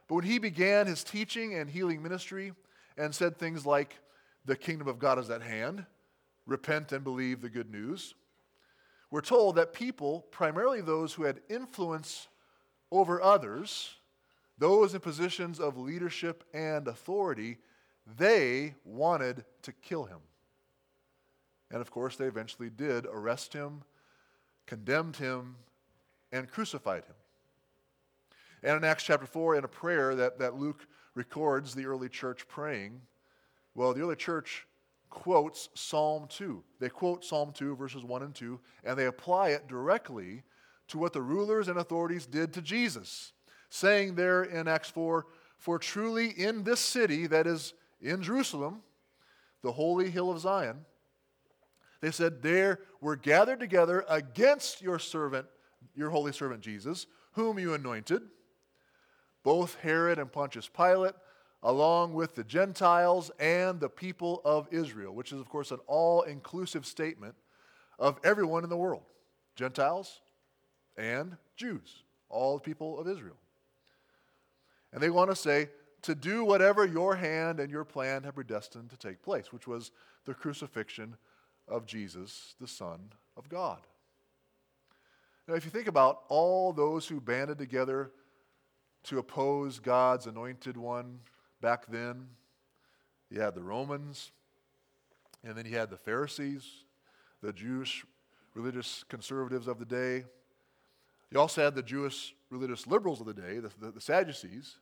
But 0.08 0.14
when 0.14 0.26
he 0.26 0.38
began 0.38 0.86
his 0.86 1.04
teaching 1.04 1.56
and 1.56 1.68
healing 1.68 2.04
ministry 2.04 2.54
and 2.96 3.16
said 3.16 3.40
things 3.40 3.66
like, 3.66 3.98
The 4.46 4.56
kingdom 4.56 4.88
of 4.88 5.00
God 5.00 5.18
is 5.18 5.32
at 5.32 5.42
hand, 5.42 5.88
repent 6.46 6.92
and 6.92 7.04
believe 7.04 7.42
the 7.42 7.50
good 7.50 7.72
news, 7.72 8.16
we're 9.10 9.22
told 9.22 9.56
that 9.56 9.74
people, 9.74 10.26
primarily 10.32 10.82
those 10.82 11.14
who 11.14 11.24
had 11.24 11.42
influence 11.50 12.28
over 12.92 13.22
others, 13.22 13.96
those 14.58 14.94
in 14.94 15.02
positions 15.02 15.60
of 15.60 15.78
leadership 15.78 16.44
and 16.54 16.88
authority, 16.88 17.58
they 18.18 18.76
wanted 18.86 19.44
to 19.64 19.72
kill 19.72 20.06
him. 20.06 20.20
And 21.72 21.82
of 21.82 21.92
course, 21.92 22.16
they 22.16 22.26
eventually 22.26 22.70
did 22.70 23.06
arrest 23.06 23.54
him, 23.54 23.84
condemned 24.66 25.18
him, 25.18 25.56
and 26.32 26.50
crucified 26.50 27.04
him. 27.06 27.16
And 28.64 28.78
in 28.78 28.84
Acts 28.84 29.04
chapter 29.04 29.26
4, 29.26 29.56
in 29.56 29.64
a 29.64 29.70
prayer 29.70 30.16
that, 30.16 30.40
that 30.40 30.56
Luke 30.56 30.86
records 31.16 31.74
the 31.74 31.86
early 31.86 32.10
church 32.10 32.48
praying, 32.48 33.02
well, 33.74 33.94
the 33.94 34.02
early 34.02 34.16
church 34.16 34.68
quotes 35.12 35.70
Psalm 35.76 36.26
2. 36.30 36.64
They 36.80 36.90
quote 36.90 37.24
Psalm 37.24 37.52
2, 37.54 37.76
verses 37.76 38.04
1 38.04 38.24
and 38.24 38.34
2, 38.34 38.60
and 38.84 38.98
they 38.98 39.06
apply 39.06 39.50
it 39.50 39.68
directly 39.68 40.42
to 40.88 40.98
what 40.98 41.14
the 41.14 41.22
rulers 41.22 41.68
and 41.68 41.78
authorities 41.78 42.26
did 42.26 42.52
to 42.54 42.62
Jesus, 42.62 43.34
saying 43.70 44.16
there 44.16 44.44
in 44.44 44.68
Acts 44.68 44.90
4 44.90 45.28
For 45.58 45.78
truly 45.78 46.30
in 46.30 46.64
this 46.64 46.80
city, 46.80 47.28
that 47.28 47.46
is 47.46 47.74
in 48.02 48.24
Jerusalem, 48.24 48.82
the 49.62 49.72
holy 49.74 50.10
hill 50.10 50.32
of 50.32 50.40
Zion, 50.40 50.86
they 52.02 52.10
said, 52.10 52.42
There 52.42 52.80
were 53.00 53.16
gathered 53.16 53.60
together 53.60 54.04
against 54.10 54.82
your 54.82 54.98
servant, 54.98 55.46
your 55.96 56.10
holy 56.10 56.34
servant 56.34 56.62
Jesus, 56.62 57.06
whom 57.34 57.60
you 57.60 57.74
anointed, 57.74 58.24
both 59.44 59.76
Herod 59.76 60.18
and 60.18 60.32
Pontius 60.32 60.68
Pilate 60.68 61.14
along 61.64 62.14
with 62.14 62.36
the 62.36 62.44
Gentiles 62.44 63.32
and 63.40 63.80
the 63.80 63.90
people 63.90 64.42
of 64.44 64.68
Israel, 64.72 65.14
which 65.14 65.32
is, 65.32 65.40
of 65.40 65.50
course, 65.50 65.72
an 65.72 65.80
all 65.88 66.24
inclusive 66.24 66.86
statement 66.86 67.36
of 68.00 68.20
everyone 68.24 68.64
in 68.64 68.70
the 68.70 68.78
world 68.78 69.04
Gentiles 69.56 70.22
and 70.98 71.38
Jews, 71.56 72.04
all 72.30 72.56
the 72.56 72.64
people 72.64 73.00
of 73.00 73.08
Israel. 73.08 73.38
And 74.94 75.02
they 75.02 75.10
want 75.10 75.30
to 75.30 75.36
say, 75.36 75.70
to 76.04 76.16
do 76.16 76.44
whatever 76.44 76.86
your 76.86 77.16
hand 77.16 77.60
and 77.60 77.72
your 77.72 77.86
plan 77.86 78.24
have 78.24 78.36
predestined 78.36 78.90
to 78.90 78.98
take 78.98 79.22
place, 79.22 79.54
which 79.54 79.68
was 79.68 79.92
the 80.26 80.34
crucifixion 80.34 81.16
of 81.68 81.86
Jesus, 81.86 82.56
the 82.60 82.68
Son 82.68 83.12
of 83.38 83.48
God. 83.50 83.80
Now, 85.48 85.54
if 85.54 85.66
you 85.66 85.72
think 85.72 85.88
about 85.88 86.24
all 86.28 86.74
those 86.74 87.08
who 87.08 87.22
banded 87.22 87.58
together 87.58 88.12
to 89.04 89.20
oppose 89.20 89.80
God's 89.80 90.28
anointed 90.28 90.78
one 90.78 91.20
back 91.62 91.86
then, 91.88 92.28
you 93.30 93.40
had 93.40 93.56
the 93.56 93.64
Romans, 93.64 94.32
and 95.44 95.56
then 95.56 95.66
you 95.66 95.78
had 95.78 95.90
the 95.90 95.98
Pharisees, 95.98 96.66
the 97.42 97.54
Jewish 97.54 98.06
religious 98.54 99.04
conservatives 99.08 99.68
of 99.68 99.80
the 99.80 99.86
day. 99.86 100.26
You 101.32 101.40
also 101.40 101.64
had 101.64 101.76
the 101.76 101.84
Jewish 101.84 102.36
religious 102.50 102.86
liberals 102.88 103.22
of 103.22 103.28
the 103.28 103.34
day, 103.34 103.60
the, 103.60 103.72
the, 103.80 103.92
the 103.92 104.02
Sadducees. 104.02 104.78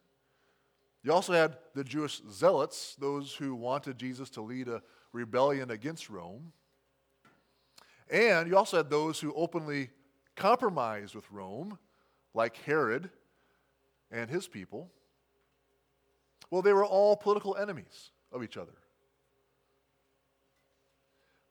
You 1.04 1.14
also 1.14 1.34
had 1.34 1.58
the 1.76 1.84
Jewish 1.84 2.22
zealots, 2.32 2.96
those 3.00 3.34
who 3.34 3.56
wanted 3.56 3.98
Jesus 3.98 4.30
to 4.32 4.42
lead 4.42 4.68
a 4.68 4.82
rebellion 5.14 5.72
against 5.72 6.10
Rome. 6.10 6.52
And 8.10 8.50
you 8.50 8.58
also 8.58 8.78
had 8.78 8.90
those 8.90 9.20
who 9.20 9.34
openly 9.34 9.92
compromised 10.36 11.14
with 11.14 11.30
Rome, 11.32 11.78
like 12.34 12.58
Herod 12.58 13.10
and 14.12 14.30
his 14.30 14.48
people. 14.48 14.90
Well, 16.52 16.62
they 16.62 16.74
were 16.74 16.86
all 16.86 17.16
political 17.16 17.56
enemies 17.56 18.12
of 18.32 18.44
each 18.44 18.58
other. 18.58 18.74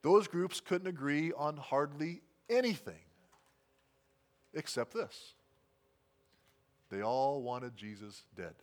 Those 0.03 0.29
groups 0.29 0.61
couldn't 0.61 0.89
agree 0.89 1.33
on 1.33 1.57
hardly 1.57 2.23
anything 2.49 2.95
except 4.55 4.95
this 4.95 5.35
they 6.91 7.03
all 7.03 7.43
wanted 7.43 7.77
Jesus 7.77 8.25
dead. 8.35 8.55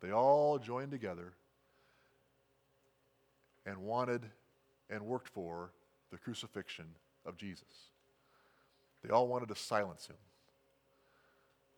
They 0.00 0.12
all 0.12 0.58
joined 0.58 0.90
together 0.90 1.32
and 3.66 3.78
wanted 3.78 4.22
and 4.90 5.02
worked 5.02 5.28
for 5.28 5.72
the 6.10 6.18
crucifixion 6.18 6.86
of 7.24 7.36
Jesus. 7.36 7.90
They 9.02 9.10
all 9.10 9.26
wanted 9.26 9.48
to 9.48 9.56
silence 9.56 10.06
him. 10.06 10.16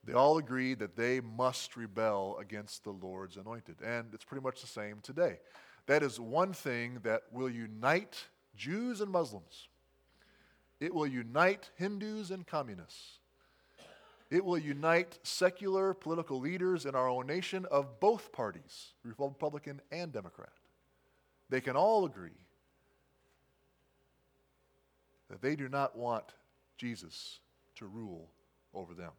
They 0.07 0.13
all 0.13 0.39
agreed 0.39 0.79
that 0.81 0.97
they 0.97 1.21
must 1.21 1.77
rebel 1.77 2.37
against 2.39 2.85
the 2.85 2.91
Lord's 2.91 3.37
anointed. 3.37 3.77
And 3.83 4.13
it's 4.13 4.25
pretty 4.25 4.45
much 4.45 4.61
the 4.61 4.67
same 4.67 4.99
today. 5.03 5.39
That 5.87 6.03
is 6.03 6.21
one 6.21 6.53
thing 6.53 6.99
that 7.03 7.23
will 7.33 7.49
unite 7.49 8.27
Jews 8.57 9.01
and 9.01 9.11
Muslims. 9.11 9.69
It 10.81 10.95
will 10.95 11.07
unite 11.07 11.71
Hindus 11.77 12.31
and 12.31 12.47
communists. 12.47 13.19
It 14.31 14.45
will 14.45 14.59
unite 14.59 15.19
secular 15.23 15.95
political 15.95 16.41
leaders 16.41 16.87
in 16.87 16.95
our 16.95 17.09
own 17.09 17.27
nation 17.27 17.67
of 17.71 18.01
both 18.01 18.33
parties, 18.33 18.93
Republican 19.05 19.81
and 19.93 20.13
Democrat. 20.13 20.53
They 21.51 21.61
can 21.61 21.77
all 21.77 22.05
agree 22.05 22.31
that 25.31 25.41
they 25.41 25.57
do 25.57 25.69
not 25.69 25.97
want 25.97 26.25
Jesus 26.77 27.41
to 27.77 27.87
rule 27.87 28.29
over 28.73 28.95
them. 28.95 29.13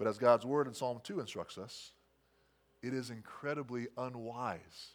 But 0.00 0.08
as 0.08 0.16
God's 0.16 0.46
word 0.46 0.66
in 0.66 0.72
Psalm 0.72 1.02
2 1.04 1.20
instructs 1.20 1.58
us, 1.58 1.92
it 2.82 2.94
is 2.94 3.10
incredibly 3.10 3.88
unwise 3.98 4.94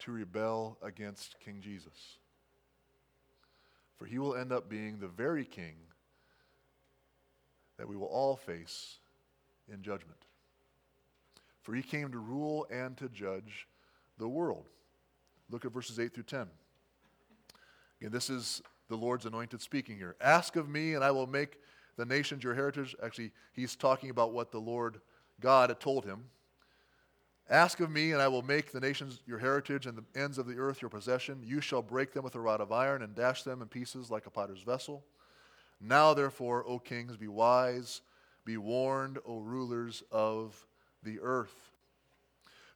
to 0.00 0.12
rebel 0.12 0.76
against 0.82 1.36
King 1.42 1.62
Jesus. 1.62 2.18
For 3.96 4.04
he 4.04 4.18
will 4.18 4.36
end 4.36 4.52
up 4.52 4.68
being 4.68 4.98
the 4.98 5.08
very 5.08 5.46
king 5.46 5.76
that 7.78 7.88
we 7.88 7.96
will 7.96 8.08
all 8.08 8.36
face 8.36 8.98
in 9.72 9.80
judgment. 9.80 10.26
For 11.62 11.74
he 11.74 11.80
came 11.80 12.12
to 12.12 12.18
rule 12.18 12.66
and 12.70 12.98
to 12.98 13.08
judge 13.08 13.66
the 14.18 14.28
world. 14.28 14.66
Look 15.48 15.64
at 15.64 15.72
verses 15.72 15.98
8 15.98 16.12
through 16.12 16.24
10. 16.24 16.46
Again, 18.02 18.12
this 18.12 18.28
is 18.28 18.60
the 18.90 18.96
Lord's 18.96 19.24
anointed 19.24 19.62
speaking 19.62 19.96
here. 19.96 20.14
Ask 20.20 20.56
of 20.56 20.68
me, 20.68 20.92
and 20.92 21.02
I 21.02 21.10
will 21.10 21.26
make 21.26 21.56
the 21.96 22.04
nations 22.04 22.44
your 22.44 22.54
heritage. 22.54 22.94
Actually, 23.02 23.32
he's 23.52 23.76
talking 23.76 24.10
about 24.10 24.32
what 24.32 24.50
the 24.50 24.60
Lord 24.60 25.00
God 25.40 25.70
had 25.70 25.80
told 25.80 26.04
him. 26.04 26.24
Ask 27.50 27.80
of 27.80 27.90
me, 27.90 28.12
and 28.12 28.22
I 28.22 28.28
will 28.28 28.42
make 28.42 28.72
the 28.72 28.80
nations 28.80 29.20
your 29.26 29.38
heritage 29.38 29.86
and 29.86 29.98
the 29.98 30.20
ends 30.20 30.38
of 30.38 30.46
the 30.46 30.58
earth 30.58 30.80
your 30.80 30.88
possession. 30.88 31.42
You 31.44 31.60
shall 31.60 31.82
break 31.82 32.14
them 32.14 32.24
with 32.24 32.34
a 32.36 32.40
rod 32.40 32.62
of 32.62 32.72
iron 32.72 33.02
and 33.02 33.14
dash 33.14 33.42
them 33.42 33.60
in 33.60 33.68
pieces 33.68 34.10
like 34.10 34.26
a 34.26 34.30
potter's 34.30 34.62
vessel. 34.62 35.04
Now, 35.80 36.14
therefore, 36.14 36.64
O 36.66 36.78
kings, 36.78 37.18
be 37.18 37.28
wise, 37.28 38.00
be 38.46 38.56
warned, 38.56 39.18
O 39.26 39.40
rulers 39.40 40.02
of 40.10 40.66
the 41.02 41.20
earth. 41.20 41.72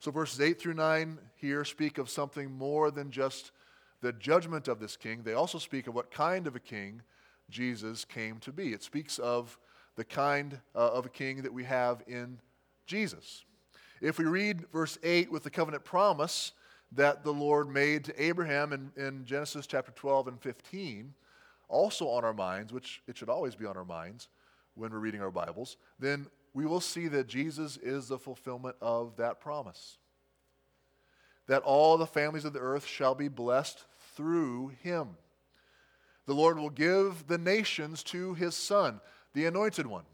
So, 0.01 0.11
verses 0.11 0.41
8 0.41 0.61
through 0.61 0.75
9 0.75 1.19
here 1.37 1.65
speak 1.65 1.97
of 1.97 2.11
something 2.11 2.53
more 2.53 2.91
than 2.91 3.11
just 3.11 3.53
the 4.03 4.13
judgment 4.13 4.69
of 4.69 4.81
this 4.81 4.97
king. 4.97 5.23
They 5.23 5.33
also 5.33 5.59
speak 5.59 5.87
of 5.87 5.95
what 5.95 6.11
kind 6.11 6.47
of 6.47 6.55
a 6.55 6.61
king 6.61 7.03
Jesus 7.51 8.05
came 8.05 8.39
to 8.41 8.53
be. 8.53 8.73
It 8.73 8.83
speaks 8.83 9.19
of 9.19 9.59
the 9.97 10.05
kind 10.05 10.61
uh, 10.75 10.93
of 10.93 11.07
a 11.07 11.09
king 11.09 11.43
that 11.43 11.53
we 11.53 11.65
have 11.65 12.03
in 12.07 12.39
Jesus. 12.87 13.45
If 14.01 14.19
we 14.19 14.25
read 14.27 14.65
verse 14.73 14.99
8 15.03 15.31
with 15.31 15.43
the 15.43 15.51
covenant 15.51 15.85
promise 15.85 16.53
that 16.93 17.25
the 17.25 17.33
Lord 17.33 17.69
made 17.69 18.05
to 18.05 18.23
Abraham 18.23 18.73
in, 18.73 18.93
in 18.97 19.25
Genesis 19.25 19.67
chapter 19.67 19.93
12 19.93 20.29
and 20.29 20.41
15, 20.41 21.13
also 21.69 22.09
on 22.09 22.25
our 22.25 22.33
minds, 22.33 22.73
which 22.73 23.03
it 23.07 23.17
should 23.17 23.29
always 23.29 23.55
be 23.55 23.67
on 23.67 23.77
our 23.77 23.85
minds 23.85 24.29
when 24.75 24.91
we're 24.93 24.99
reading 24.99 25.21
our 25.21 25.31
Bibles, 25.31 25.77
then 25.99 26.27
we 26.55 26.65
will 26.65 26.81
see 26.81 27.09
that 27.09 27.27
Jesus 27.27 27.77
is 27.77 28.09
the 28.09 28.19
fulfillment 28.19 28.77
of 28.81 29.17
that 29.17 29.41
promise. 29.41 29.99
That 31.47 31.63
all 31.63 31.99
the 31.99 32.07
families 32.07 32.45
of 32.45 32.53
the 32.53 32.61
earth 32.61 32.87
shall 32.87 33.15
be 33.15 33.29
blessed 33.29 33.85
through 34.17 34.73
him. 34.83 35.17
The 36.29 36.35
Lord 36.35 36.59
will 36.59 36.69
give 36.69 37.27
the 37.27 37.39
nations 37.39 38.03
to 38.05 38.35
his 38.35 38.55
Son, 38.55 39.01
the 39.33 39.47
anointed 39.47 39.87
one. 39.87 40.05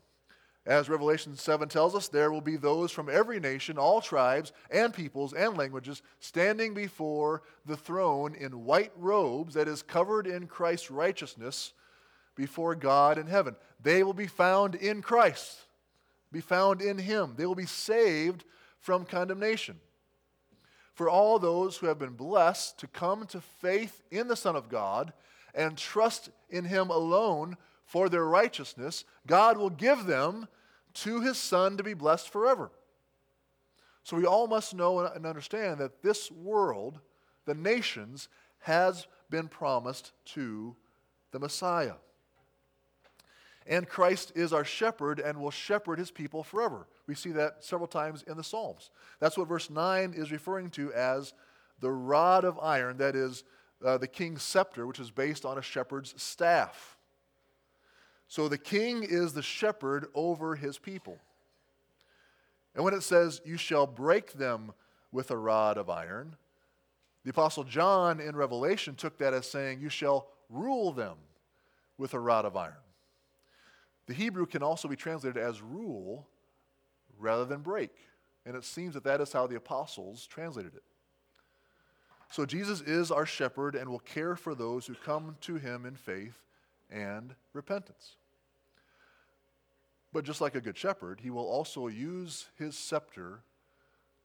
As 0.65 0.89
Revelation 0.89 1.37
7 1.37 1.69
tells 1.69 1.97
us, 1.97 2.07
there 2.07 2.31
will 2.31 2.41
be 2.41 2.57
those 2.57 2.93
from 2.93 3.11
every 3.11 3.41
nation, 3.41 3.79
all 3.79 4.01
tribes 4.01 4.53
and 4.71 4.95
peoples 4.95 5.33
and 5.33 5.57
languages, 5.57 6.03
standing 6.21 6.73
before 6.73 7.43
the 7.67 7.77
throne 7.77 8.37
in 8.37 8.65
white 8.65 8.93
robes 8.97 9.55
that 9.55 9.67
is 9.67 9.83
covered 9.83 10.29
in 10.29 10.47
Christ's 10.47 10.89
righteousness 10.89 11.73
before 12.37 12.77
God 12.77 13.19
in 13.19 13.27
heaven. 13.27 13.57
They 13.83 14.05
will 14.05 14.15
be 14.15 14.29
found 14.29 14.77
in 14.77 15.03
Christ, 15.03 15.63
be 16.31 16.41
found 16.41 16.81
in 16.81 16.97
Him. 16.97 17.35
They 17.37 17.45
will 17.45 17.57
be 17.57 17.67
saved 17.67 18.45
from 18.79 19.05
condemnation. 19.05 19.81
For 20.93 21.11
all 21.11 21.41
those 21.41 21.77
who 21.77 21.89
have 21.89 21.99
been 21.99 22.15
blessed 22.15 22.79
to 22.79 22.87
come 22.87 23.27
to 23.27 23.41
faith 23.41 24.01
in 24.13 24.29
the 24.29 24.37
Son 24.37 24.55
of 24.55 24.69
God 24.69 25.13
and 25.55 25.77
trust 25.77 26.31
in 26.51 26.65
Him 26.65 26.91
alone 26.91 27.57
for 27.85 28.09
their 28.09 28.25
righteousness, 28.25 29.05
God 29.27 29.57
will 29.57 29.71
give 29.71 30.07
them 30.07 30.49
to 30.95 31.21
His 31.21 31.39
Son 31.39 31.77
to 31.77 31.83
be 31.83 31.95
blessed 31.95 32.31
forever. 32.31 32.71
So 34.03 34.17
we 34.17 34.27
all 34.27 34.47
must 34.47 34.75
know 34.75 35.01
and 35.01 35.27
understand 35.27 35.79
that 35.79 36.03
this 36.03 36.31
world, 36.31 37.01
the 37.47 37.55
nations, 37.55 38.29
has 38.61 39.07
been 39.31 39.49
promised 39.49 40.13
to 40.27 40.77
the 41.33 41.39
Messiah. 41.39 41.95
And 43.67 43.89
Christ 43.89 44.33
is 44.35 44.53
our 44.53 44.65
shepherd 44.65 45.21
and 45.21 45.41
will 45.41 45.51
shepherd 45.51 45.99
his 45.99 46.11
people 46.11 46.43
forever. 46.43 46.87
We 47.07 47.15
see 47.15 47.33
that 47.33 47.65
several 47.65 47.89
times 47.89 48.23
in 48.23 48.37
the 48.37 48.45
Psalms. 48.45 48.91
That's 49.21 49.39
what 49.39 49.49
verse 49.49 49.71
9 49.71 50.13
is 50.15 50.31
referring 50.31 50.71
to 50.73 50.93
as 50.93 51.33
the 51.81 51.91
rod 51.91 52.45
of 52.45 52.59
iron, 52.61 52.99
that 52.99 53.17
is, 53.17 53.45
uh, 53.85 53.99
the 53.99 54.09
king's 54.09 54.43
scepter, 54.43 54.87
which 54.87 55.01
is 55.01 55.11
based 55.11 55.45
on 55.45 55.59
a 55.59 55.63
shepherd's 55.63 56.21
staff. 56.21 56.97
So 58.29 58.49
the 58.49 58.59
king 58.59 59.03
is 59.03 59.33
the 59.33 59.43
shepherd 59.43 60.07
over 60.15 60.57
his 60.57 60.79
people. 60.79 61.19
And 62.75 62.85
when 62.85 62.95
it 62.95 63.03
says, 63.03 63.41
You 63.45 63.57
shall 63.57 63.87
break 63.87 64.33
them 64.33 64.73
with 65.13 65.31
a 65.31 65.37
rod 65.37 65.77
of 65.77 65.91
iron, 65.91 66.37
the 67.25 67.31
Apostle 67.31 67.65
John 67.65 68.21
in 68.21 68.35
Revelation 68.37 68.95
took 68.95 69.19
that 69.19 69.35
as 69.35 69.49
saying, 69.49 69.81
You 69.81 69.89
shall 69.89 70.29
rule 70.49 70.93
them 70.93 71.17
with 71.99 72.15
a 72.15 72.21
rod 72.21 72.45
of 72.45 72.57
iron. 72.57 72.75
The 74.07 74.15
Hebrew 74.15 74.47
can 74.47 74.63
also 74.63 74.89
be 74.89 74.97
translated 74.97 75.43
as 75.43 75.63
rule 75.63 76.27
rather 77.19 77.45
than 77.45 77.61
break. 77.61 77.93
And 78.45 78.57
it 78.57 78.65
seems 78.65 78.95
that 78.95 79.05
that 79.05 79.21
is 79.21 79.33
how 79.33 79.47
the 79.47 79.57
apostles 79.57 80.27
translated 80.27 80.75
it. 80.75 80.83
So 82.31 82.45
Jesus 82.45 82.81
is 82.81 83.11
our 83.11 83.27
shepherd 83.27 83.75
and 83.75 83.89
will 83.89 84.01
care 84.01 84.37
for 84.37 84.55
those 84.55 84.87
who 84.87 84.95
come 84.95 85.37
to 85.43 85.57
him 85.57 85.87
in 85.87 85.95
faith 85.95 86.39
and 86.91 87.35
repentance. 87.53 88.17
But 90.13 90.25
just 90.25 90.41
like 90.41 90.55
a 90.55 90.61
good 90.61 90.79
shepherd, 90.79 91.21
he 91.21 91.31
will 91.31 91.47
also 91.47 91.89
use 91.89 92.47
his 92.57 92.77
scepter 92.77 93.41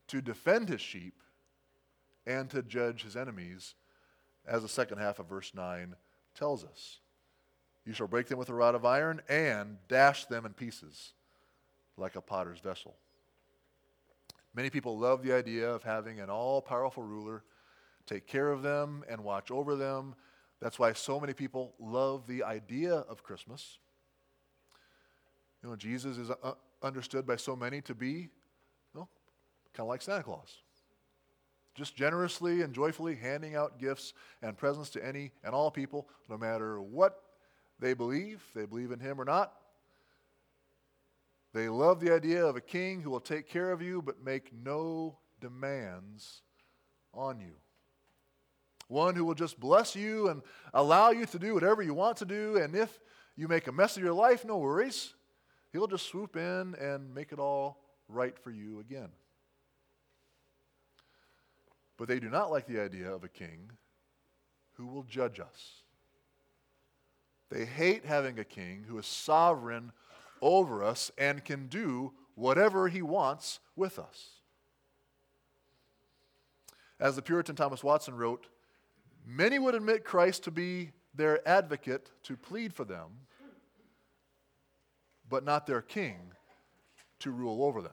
to 0.07 0.21
defend 0.21 0.69
his 0.69 0.81
sheep 0.81 1.15
and 2.27 2.49
to 2.51 2.61
judge 2.61 3.03
his 3.03 3.15
enemies, 3.15 3.73
as 4.47 4.61
the 4.61 4.69
second 4.69 4.99
half 4.99 5.19
of 5.19 5.27
verse 5.27 5.51
9 5.55 5.95
tells 6.35 6.63
us. 6.63 6.99
You 7.85 7.93
shall 7.93 8.07
break 8.07 8.27
them 8.27 8.37
with 8.37 8.49
a 8.49 8.53
rod 8.53 8.75
of 8.75 8.85
iron 8.85 9.21
and 9.27 9.77
dash 9.87 10.25
them 10.25 10.45
in 10.45 10.53
pieces 10.53 11.13
like 11.97 12.15
a 12.15 12.21
potter's 12.21 12.59
vessel. 12.59 12.95
Many 14.53 14.69
people 14.69 14.97
love 14.97 15.23
the 15.23 15.33
idea 15.33 15.69
of 15.69 15.83
having 15.83 16.19
an 16.19 16.29
all 16.29 16.61
powerful 16.61 17.03
ruler 17.03 17.43
take 18.09 18.25
care 18.25 18.51
of 18.51 18.63
them 18.63 19.03
and 19.07 19.23
watch 19.23 19.51
over 19.51 19.75
them. 19.75 20.15
That's 20.59 20.79
why 20.79 20.93
so 20.93 21.19
many 21.19 21.33
people 21.33 21.75
love 21.79 22.27
the 22.27 22.43
idea 22.43 22.93
of 22.93 23.23
Christmas. 23.23 23.77
You 25.63 25.69
know, 25.69 25.75
Jesus 25.75 26.17
is 26.17 26.31
uh, 26.31 26.53
understood 26.81 27.27
by 27.27 27.35
so 27.35 27.55
many 27.55 27.81
to 27.81 27.93
be, 27.93 28.07
you 28.11 28.29
know, 28.95 29.07
kind 29.73 29.85
of 29.85 29.87
like 29.87 30.01
Santa 30.01 30.23
Claus. 30.23 30.57
Just 31.75 31.95
generously 31.95 32.61
and 32.61 32.73
joyfully 32.73 33.15
handing 33.15 33.55
out 33.55 33.79
gifts 33.79 34.13
and 34.41 34.57
presents 34.57 34.89
to 34.91 35.05
any 35.05 35.31
and 35.43 35.53
all 35.53 35.69
people, 35.69 36.09
no 36.29 36.37
matter 36.37 36.81
what 36.81 37.21
they 37.79 37.93
believe, 37.93 38.43
they 38.55 38.65
believe 38.65 38.91
in 38.91 38.99
him 38.99 39.21
or 39.21 39.25
not. 39.25 39.53
They 41.53 41.69
love 41.69 41.99
the 41.99 42.13
idea 42.13 42.45
of 42.45 42.55
a 42.55 42.61
king 42.61 43.01
who 43.01 43.09
will 43.11 43.19
take 43.19 43.47
care 43.47 43.71
of 43.71 43.81
you 43.81 44.01
but 44.01 44.23
make 44.23 44.51
no 44.53 45.17
demands 45.39 46.41
on 47.13 47.39
you. 47.39 47.53
One 48.89 49.15
who 49.15 49.23
will 49.23 49.35
just 49.35 49.59
bless 49.59 49.95
you 49.95 50.29
and 50.29 50.41
allow 50.73 51.11
you 51.11 51.25
to 51.27 51.39
do 51.39 51.53
whatever 51.53 51.81
you 51.81 51.93
want 51.93 52.17
to 52.17 52.25
do. 52.25 52.57
And 52.57 52.75
if 52.75 52.99
you 53.37 53.47
make 53.47 53.67
a 53.67 53.71
mess 53.71 53.95
of 53.95 54.03
your 54.03 54.13
life, 54.13 54.43
no 54.43 54.57
worries. 54.57 55.13
He'll 55.71 55.87
just 55.87 56.07
swoop 56.07 56.35
in 56.35 56.75
and 56.75 57.13
make 57.13 57.31
it 57.31 57.39
all 57.39 57.77
right 58.07 58.37
for 58.37 58.49
you 58.49 58.79
again. 58.79 59.09
But 61.97 62.07
they 62.07 62.19
do 62.19 62.29
not 62.29 62.49
like 62.49 62.65
the 62.65 62.81
idea 62.81 63.13
of 63.13 63.23
a 63.23 63.29
king 63.29 63.71
who 64.73 64.87
will 64.87 65.03
judge 65.03 65.39
us. 65.39 65.83
They 67.51 67.65
hate 67.65 68.05
having 68.05 68.39
a 68.39 68.43
king 68.43 68.85
who 68.87 68.97
is 68.97 69.05
sovereign 69.05 69.91
over 70.41 70.83
us 70.83 71.11
and 71.17 71.45
can 71.45 71.67
do 71.67 72.13
whatever 72.33 72.87
he 72.87 73.03
wants 73.03 73.59
with 73.75 73.99
us. 73.99 74.29
As 76.99 77.15
the 77.15 77.21
Puritan 77.21 77.55
Thomas 77.55 77.83
Watson 77.83 78.15
wrote, 78.15 78.47
many 79.25 79.59
would 79.59 79.75
admit 79.75 80.03
Christ 80.03 80.43
to 80.43 80.51
be 80.51 80.91
their 81.13 81.47
advocate 81.47 82.09
to 82.23 82.37
plead 82.37 82.73
for 82.73 82.85
them, 82.85 83.07
but 85.27 85.43
not 85.43 85.67
their 85.67 85.81
king 85.81 86.17
to 87.19 87.31
rule 87.31 87.63
over 87.63 87.81
them. 87.81 87.91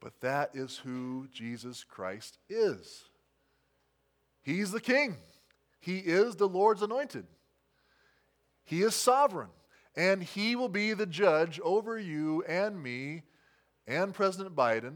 But 0.00 0.20
that 0.20 0.50
is 0.54 0.76
who 0.78 1.28
Jesus 1.32 1.84
Christ 1.84 2.38
is. 2.48 3.04
He's 4.42 4.70
the 4.70 4.80
king. 4.80 5.16
He 5.80 5.98
is 5.98 6.36
the 6.36 6.48
Lord's 6.48 6.82
anointed. 6.82 7.26
He 8.64 8.82
is 8.82 8.94
sovereign, 8.94 9.50
and 9.96 10.22
He 10.22 10.56
will 10.56 10.68
be 10.68 10.92
the 10.92 11.06
judge 11.06 11.60
over 11.62 11.98
you 11.98 12.42
and 12.46 12.82
me 12.82 13.22
and 13.86 14.14
President 14.14 14.54
Biden 14.54 14.94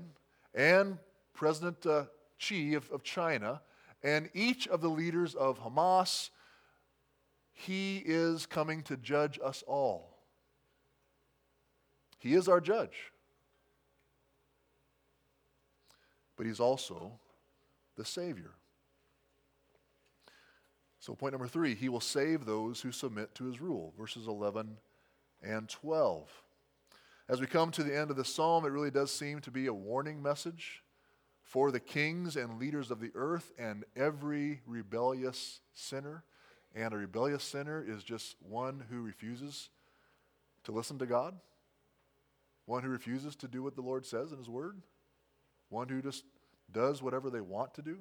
and 0.54 0.98
President 1.32 1.84
uh, 1.86 2.04
Xi 2.36 2.74
of, 2.74 2.90
of 2.90 3.02
China 3.02 3.62
and 4.02 4.28
each 4.34 4.66
of 4.68 4.80
the 4.80 4.88
leaders 4.88 5.34
of 5.34 5.60
Hamas. 5.60 6.30
He 7.52 8.02
is 8.04 8.46
coming 8.46 8.82
to 8.84 8.96
judge 8.96 9.38
us 9.44 9.62
all. 9.66 10.16
He 12.18 12.34
is 12.34 12.48
our 12.48 12.60
judge. 12.60 13.12
But 16.36 16.46
He's 16.46 16.60
also 16.60 17.12
the 17.96 18.04
Savior. 18.04 18.52
So, 20.98 21.14
point 21.14 21.32
number 21.32 21.48
three, 21.48 21.74
he 21.74 21.88
will 21.88 22.00
save 22.00 22.44
those 22.44 22.80
who 22.80 22.92
submit 22.92 23.34
to 23.34 23.44
his 23.44 23.60
rule, 23.60 23.92
verses 23.98 24.28
11 24.28 24.76
and 25.42 25.68
12. 25.68 26.30
As 27.28 27.40
we 27.40 27.48
come 27.48 27.72
to 27.72 27.82
the 27.82 27.96
end 27.96 28.10
of 28.10 28.16
the 28.16 28.24
psalm, 28.24 28.64
it 28.64 28.68
really 28.68 28.92
does 28.92 29.10
seem 29.10 29.40
to 29.40 29.50
be 29.50 29.66
a 29.66 29.74
warning 29.74 30.22
message 30.22 30.82
for 31.52 31.70
the 31.70 31.78
kings 31.78 32.34
and 32.34 32.58
leaders 32.58 32.90
of 32.90 32.98
the 32.98 33.12
earth 33.14 33.52
and 33.58 33.84
every 33.94 34.62
rebellious 34.66 35.60
sinner. 35.74 36.24
And 36.74 36.94
a 36.94 36.96
rebellious 36.96 37.44
sinner 37.44 37.84
is 37.86 38.02
just 38.02 38.36
one 38.40 38.82
who 38.88 39.02
refuses 39.02 39.68
to 40.64 40.72
listen 40.72 40.98
to 40.98 41.04
God, 41.04 41.34
one 42.64 42.82
who 42.82 42.88
refuses 42.88 43.36
to 43.36 43.48
do 43.48 43.62
what 43.62 43.76
the 43.76 43.82
Lord 43.82 44.06
says 44.06 44.32
in 44.32 44.38
His 44.38 44.48
Word, 44.48 44.80
one 45.68 45.90
who 45.90 46.00
just 46.00 46.24
does 46.72 47.02
whatever 47.02 47.28
they 47.28 47.42
want 47.42 47.74
to 47.74 47.82
do 47.82 47.98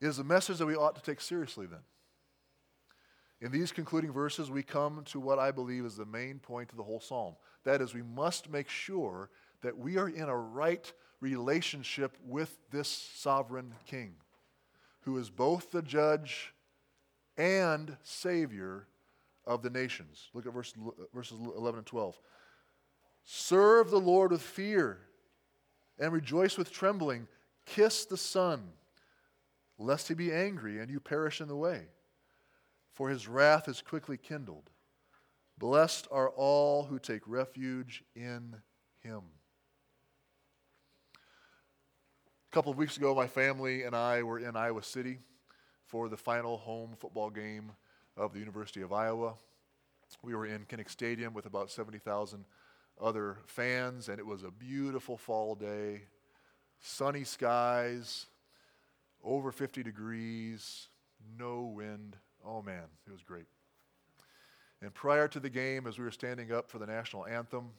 is 0.00 0.18
a 0.18 0.24
message 0.24 0.58
that 0.58 0.66
we 0.66 0.74
ought 0.74 0.96
to 0.96 1.02
take 1.02 1.20
seriously 1.20 1.66
then. 1.66 1.84
In 3.40 3.52
these 3.52 3.70
concluding 3.70 4.10
verses, 4.10 4.50
we 4.50 4.64
come 4.64 5.04
to 5.04 5.20
what 5.20 5.38
I 5.38 5.52
believe 5.52 5.84
is 5.84 5.96
the 5.96 6.04
main 6.04 6.40
point 6.40 6.72
of 6.72 6.76
the 6.76 6.82
whole 6.82 7.00
psalm. 7.00 7.36
That 7.62 7.80
is, 7.80 7.94
we 7.94 8.02
must 8.02 8.50
make 8.50 8.68
sure 8.68 9.30
that 9.62 9.78
we 9.78 9.96
are 9.98 10.08
in 10.08 10.28
a 10.28 10.36
right 10.36 10.92
relationship 11.20 12.16
with 12.26 12.56
this 12.70 12.88
sovereign 12.88 13.74
king, 13.86 14.14
who 15.02 15.18
is 15.18 15.30
both 15.30 15.70
the 15.70 15.82
judge 15.82 16.54
and 17.36 17.96
savior 18.02 18.86
of 19.46 19.62
the 19.62 19.70
nations. 19.70 20.28
Look 20.34 20.46
at 20.46 20.52
verse, 20.52 20.74
verses 21.14 21.38
11 21.56 21.78
and 21.78 21.86
12. 21.86 22.18
Serve 23.24 23.90
the 23.90 24.00
Lord 24.00 24.32
with 24.32 24.42
fear 24.42 24.98
and 25.98 26.12
rejoice 26.12 26.56
with 26.56 26.72
trembling. 26.72 27.28
Kiss 27.66 28.04
the 28.04 28.16
Son 28.16 28.62
lest 29.78 30.08
he 30.08 30.14
be 30.14 30.32
angry 30.32 30.78
and 30.78 30.90
you 30.90 31.00
perish 31.00 31.40
in 31.40 31.48
the 31.48 31.56
way. 31.56 31.86
For 32.92 33.08
his 33.08 33.28
wrath 33.28 33.68
is 33.68 33.80
quickly 33.80 34.16
kindled. 34.16 34.70
Blessed 35.58 36.06
are 36.10 36.30
all 36.30 36.84
who 36.84 36.98
take 36.98 37.22
refuge 37.26 38.02
in 38.14 38.56
him. 39.02 39.22
A 42.50 42.52
couple 42.52 42.72
of 42.72 42.78
weeks 42.78 42.96
ago, 42.96 43.14
my 43.14 43.28
family 43.28 43.84
and 43.84 43.94
I 43.94 44.24
were 44.24 44.40
in 44.40 44.56
Iowa 44.56 44.82
City 44.82 45.20
for 45.86 46.08
the 46.08 46.16
final 46.16 46.58
home 46.58 46.96
football 46.98 47.30
game 47.30 47.70
of 48.16 48.32
the 48.32 48.40
University 48.40 48.80
of 48.80 48.92
Iowa. 48.92 49.34
We 50.24 50.34
were 50.34 50.46
in 50.46 50.64
Kinnick 50.64 50.90
Stadium 50.90 51.32
with 51.32 51.46
about 51.46 51.70
70,000 51.70 52.44
other 53.00 53.36
fans, 53.46 54.08
and 54.08 54.18
it 54.18 54.26
was 54.26 54.42
a 54.42 54.50
beautiful 54.50 55.16
fall 55.16 55.54
day, 55.54 56.02
sunny 56.80 57.22
skies, 57.22 58.26
over 59.22 59.52
50 59.52 59.84
degrees, 59.84 60.88
no 61.38 61.72
wind. 61.72 62.16
Oh 62.44 62.62
man, 62.62 62.86
it 63.06 63.12
was 63.12 63.22
great. 63.22 63.46
And 64.82 64.92
prior 64.92 65.28
to 65.28 65.38
the 65.38 65.50
game, 65.50 65.86
as 65.86 66.00
we 66.00 66.04
were 66.04 66.10
standing 66.10 66.50
up 66.50 66.68
for 66.68 66.80
the 66.80 66.86
national 66.86 67.26
anthem, 67.26 67.70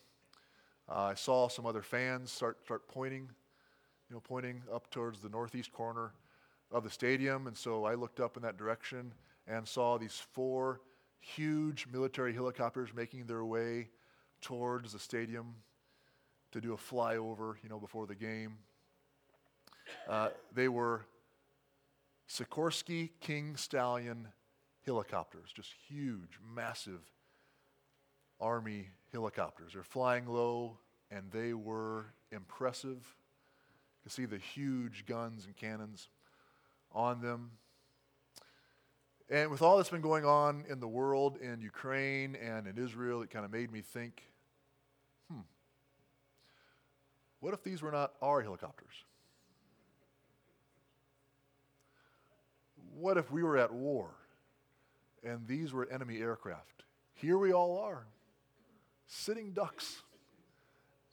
uh, 0.87 1.01
I 1.01 1.15
saw 1.15 1.49
some 1.49 1.65
other 1.65 1.81
fans 1.81 2.31
start, 2.31 2.63
start 2.63 2.87
pointing, 2.87 3.31
you 4.11 4.17
know, 4.17 4.21
pointing 4.27 4.61
up 4.73 4.91
towards 4.91 5.21
the 5.21 5.29
northeast 5.29 5.71
corner 5.71 6.11
of 6.69 6.83
the 6.83 6.89
stadium. 6.89 7.47
And 7.47 7.55
so 7.55 7.85
I 7.85 7.95
looked 7.95 8.19
up 8.19 8.35
in 8.35 8.43
that 8.43 8.57
direction 8.57 9.13
and 9.47 9.65
saw 9.65 9.97
these 9.97 10.21
four 10.33 10.81
huge 11.21 11.87
military 11.89 12.33
helicopters 12.33 12.89
making 12.93 13.25
their 13.25 13.45
way 13.45 13.87
towards 14.41 14.91
the 14.91 14.99
stadium 14.99 15.55
to 16.51 16.59
do 16.59 16.73
a 16.73 16.77
flyover, 16.77 17.55
you 17.63 17.69
know, 17.69 17.79
before 17.79 18.05
the 18.05 18.15
game. 18.15 18.57
Uh, 20.09 20.27
they 20.53 20.67
were 20.67 21.05
Sikorsky 22.29 23.11
King 23.21 23.55
Stallion 23.55 24.27
helicopters, 24.85 25.53
just 25.55 25.71
huge, 25.87 26.37
massive 26.53 26.99
Army 28.41 28.89
helicopters. 29.13 29.71
They're 29.71 29.83
flying 29.83 30.25
low, 30.25 30.77
and 31.09 31.31
they 31.31 31.53
were 31.53 32.07
impressive. 32.33 33.15
You 34.01 34.09
can 34.09 34.11
see 34.11 34.25
the 34.25 34.37
huge 34.37 35.05
guns 35.05 35.45
and 35.45 35.55
cannons 35.55 36.09
on 36.91 37.21
them. 37.21 37.51
And 39.29 39.49
with 39.49 39.61
all 39.61 39.77
that's 39.77 39.89
been 39.89 40.01
going 40.01 40.25
on 40.25 40.65
in 40.69 40.79
the 40.79 40.87
world, 40.87 41.37
in 41.37 41.61
Ukraine 41.61 42.35
and 42.35 42.67
in 42.67 42.77
Israel, 42.77 43.21
it 43.21 43.29
kind 43.29 43.45
of 43.45 43.51
made 43.51 43.71
me 43.71 43.81
think 43.81 44.23
hmm, 45.31 45.41
what 47.39 47.53
if 47.53 47.63
these 47.63 47.81
were 47.81 47.91
not 47.91 48.13
our 48.21 48.41
helicopters? 48.41 49.05
what 53.01 53.17
if 53.17 53.31
we 53.31 53.43
were 53.43 53.57
at 53.57 53.73
war 53.73 54.11
and 55.23 55.47
these 55.47 55.73
were 55.73 55.89
enemy 55.91 56.19
aircraft? 56.19 56.83
Here 57.13 57.37
we 57.37 57.51
all 57.51 57.79
are, 57.79 58.05
sitting 59.07 59.51
ducks 59.51 60.01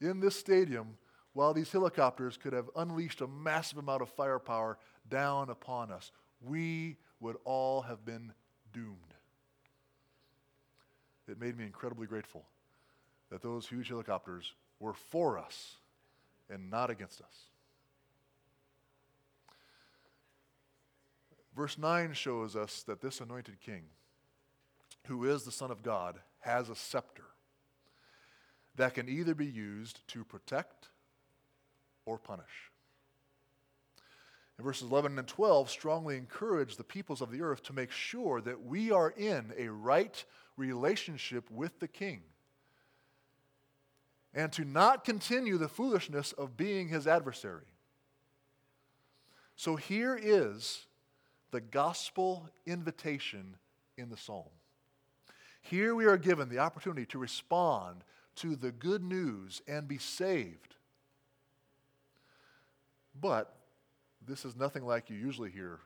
in 0.01 0.21
this 0.21 0.37
stadium 0.37 0.97
while 1.33 1.55
these 1.55 1.71
helicopters 1.71 2.37
could 2.37 2.53
have 2.53 2.71
unleashed 2.77 3.21
a 3.21 3.27
massive 3.27 3.79
amount 3.79 4.03
of 4.03 4.09
firepower 4.11 4.79
down 5.09 5.51
upon 5.51 5.91
us. 5.91 6.11
We 6.41 6.97
would 7.21 7.37
all 7.45 7.83
have 7.83 8.05
been 8.05 8.33
doomed. 8.73 9.15
it 11.27 11.41
made 11.41 11.59
me 11.59 11.65
incredibly 11.65 12.07
grateful 12.07 12.47
that 13.31 13.43
those 13.43 13.69
huge 13.69 13.89
helicopters 13.89 14.55
were 14.81 14.95
for 14.95 15.39
us 15.39 15.77
and 16.49 16.71
not 16.71 16.91
against 16.91 17.21
us. 17.21 17.49
Verse 21.55 21.77
9 21.77 22.15
shows 22.15 22.57
us 22.57 22.83
that 22.85 23.01
this 23.01 23.21
anointed 23.21 23.61
king, 23.61 23.83
who 25.07 25.25
is 25.25 25.43
the 25.43 25.53
Son 25.53 25.71
of 25.71 25.83
God, 25.83 26.21
has 26.41 26.69
a 26.69 26.75
scepter 26.75 27.25
that 28.77 28.95
can 28.95 29.09
either 29.09 29.35
be 29.35 29.47
used 29.47 30.07
to 30.09 30.25
protect 30.25 30.89
or 32.09 32.19
punish. 32.19 32.73
And 34.57 34.65
verses 34.65 34.91
11 34.91 35.19
and 35.19 35.29
12 35.29 35.71
strongly 35.71 36.17
encourage 36.17 36.77
the 36.77 36.85
peoples 36.85 37.21
of 37.21 37.31
the 37.31 37.43
earth 37.43 37.63
to 37.65 37.73
make 37.73 37.93
sure 37.93 38.41
that 38.41 38.65
we 38.65 38.91
are 38.91 39.11
in 39.11 39.53
a 39.57 39.69
right 39.69 40.25
relationship 40.57 41.49
with 41.51 41.79
the 41.79 41.87
king 41.87 42.23
and 44.35 44.51
to 44.53 44.65
not 44.65 45.05
continue 45.05 45.59
the 45.59 45.69
foolishness 45.69 46.33
of 46.33 46.57
being 46.57 46.89
his 46.89 47.07
adversary. 47.07 47.67
So 49.55 49.77
here 49.77 50.19
is 50.21 50.87
the 51.51 51.61
gospel 51.61 52.49
invitation 52.67 53.57
in 53.97 54.09
the 54.09 54.17
psalm. 54.17 54.51
Here 55.61 55.95
we 55.95 56.07
are 56.07 56.17
given 56.17 56.49
the 56.49 56.59
opportunity 56.59 57.07
to 57.07 57.19
respond 57.19 58.03
to 58.37 58.57
the 58.57 58.73
good 58.73 59.03
news 59.03 59.61
and 59.67 59.87
be 59.87 59.99
saved. 59.99 60.77
But 63.21 63.55
this 64.27 64.45
is 64.45 64.57
nothing 64.57 64.85
like 64.85 65.11
you 65.11 65.17
usually 65.17 65.51
hear 65.51 65.81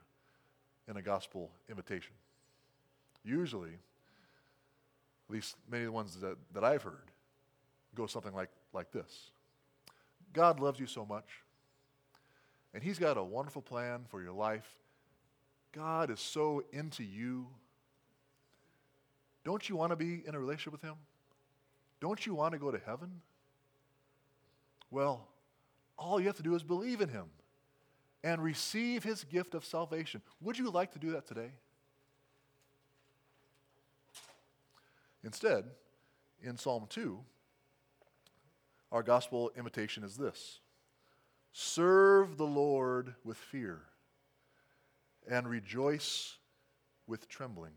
in 0.87 0.97
a 0.97 1.01
gospel 1.01 1.51
invitation. 1.69 2.13
Usually, 3.23 3.69
at 3.69 5.33
least 5.33 5.55
many 5.69 5.83
of 5.83 5.87
the 5.87 5.91
ones 5.93 6.17
that, 6.19 6.37
that 6.53 6.63
I've 6.63 6.83
heard, 6.83 7.11
go 7.95 8.05
something 8.07 8.33
like, 8.33 8.49
like 8.73 8.91
this 8.91 9.31
God 10.33 10.59
loves 10.59 10.79
you 10.79 10.87
so 10.87 11.05
much, 11.05 11.29
and 12.73 12.83
He's 12.83 12.99
got 12.99 13.17
a 13.17 13.23
wonderful 13.23 13.61
plan 13.61 14.05
for 14.09 14.21
your 14.21 14.33
life. 14.33 14.67
God 15.71 16.11
is 16.11 16.19
so 16.19 16.63
into 16.71 17.03
you. 17.03 17.47
Don't 19.43 19.67
you 19.67 19.75
want 19.75 19.91
to 19.91 19.95
be 19.95 20.23
in 20.25 20.35
a 20.35 20.39
relationship 20.39 20.73
with 20.73 20.81
Him? 20.81 20.95
Don't 21.99 22.25
you 22.25 22.35
want 22.35 22.53
to 22.53 22.59
go 22.59 22.69
to 22.69 22.79
heaven? 22.85 23.21
Well, 24.91 25.27
all 25.97 26.19
you 26.19 26.27
have 26.27 26.37
to 26.37 26.43
do 26.43 26.55
is 26.55 26.63
believe 26.63 27.01
in 27.01 27.09
Him 27.09 27.25
and 28.23 28.41
receive 28.41 29.03
His 29.03 29.23
gift 29.23 29.53
of 29.53 29.65
salvation. 29.65 30.21
Would 30.41 30.57
you 30.57 30.69
like 30.69 30.91
to 30.93 30.99
do 30.99 31.11
that 31.11 31.27
today? 31.27 31.51
Instead, 35.23 35.65
in 36.41 36.57
Psalm 36.57 36.85
2, 36.89 37.19
our 38.91 39.03
gospel 39.03 39.51
invitation 39.57 40.03
is 40.03 40.17
this 40.17 40.59
Serve 41.51 42.37
the 42.37 42.45
Lord 42.45 43.15
with 43.23 43.37
fear 43.37 43.81
and 45.29 45.47
rejoice 45.47 46.37
with 47.07 47.29
trembling. 47.29 47.73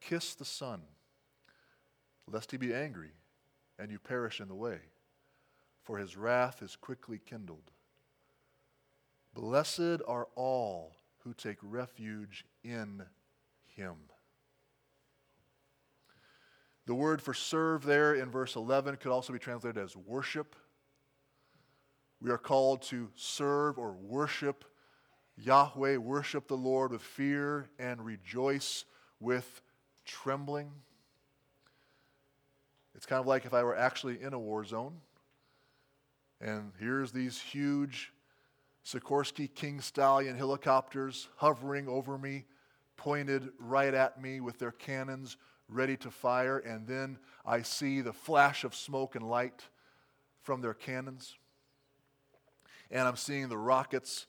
Kiss 0.00 0.34
the 0.34 0.44
Son, 0.44 0.82
lest 2.30 2.50
he 2.50 2.56
be 2.56 2.74
angry 2.74 3.12
and 3.78 3.90
you 3.90 3.98
perish 3.98 4.40
in 4.40 4.48
the 4.48 4.54
way, 4.54 4.78
for 5.86 5.98
his 5.98 6.16
wrath 6.16 6.62
is 6.62 6.74
quickly 6.74 7.20
kindled. 7.24 7.70
Blessed 9.32 10.02
are 10.08 10.26
all 10.34 10.96
who 11.18 11.32
take 11.32 11.58
refuge 11.62 12.44
in 12.64 13.04
him. 13.76 13.94
The 16.86 16.94
word 16.94 17.22
for 17.22 17.34
serve 17.34 17.84
there 17.84 18.14
in 18.14 18.30
verse 18.30 18.56
11 18.56 18.96
could 18.96 19.12
also 19.12 19.32
be 19.32 19.38
translated 19.38 19.82
as 19.82 19.96
worship. 19.96 20.56
We 22.20 22.30
are 22.30 22.38
called 22.38 22.82
to 22.82 23.08
serve 23.14 23.78
or 23.78 23.92
worship 23.92 24.64
Yahweh, 25.36 25.98
worship 25.98 26.48
the 26.48 26.56
Lord 26.56 26.90
with 26.90 27.02
fear 27.02 27.68
and 27.78 28.04
rejoice 28.04 28.84
with 29.20 29.60
trembling. 30.04 30.72
It's 32.96 33.06
kind 33.06 33.20
of 33.20 33.26
like 33.26 33.44
if 33.44 33.54
I 33.54 33.62
were 33.62 33.76
actually 33.76 34.20
in 34.20 34.32
a 34.32 34.38
war 34.38 34.64
zone, 34.64 34.96
and 36.40 36.72
here's 36.78 37.12
these 37.12 37.40
huge 37.40 38.12
Sikorsky 38.84 39.52
King 39.52 39.80
Stallion 39.80 40.36
helicopters 40.36 41.28
hovering 41.36 41.88
over 41.88 42.18
me, 42.18 42.44
pointed 42.96 43.50
right 43.58 43.92
at 43.92 44.20
me 44.20 44.40
with 44.40 44.58
their 44.58 44.72
cannons 44.72 45.36
ready 45.68 45.96
to 45.96 46.10
fire, 46.10 46.58
and 46.58 46.86
then 46.86 47.18
I 47.44 47.62
see 47.62 48.00
the 48.00 48.12
flash 48.12 48.64
of 48.64 48.74
smoke 48.74 49.16
and 49.16 49.28
light 49.28 49.64
from 50.42 50.60
their 50.60 50.74
cannons. 50.74 51.36
And 52.90 53.08
I'm 53.08 53.16
seeing 53.16 53.48
the 53.48 53.58
rockets 53.58 54.26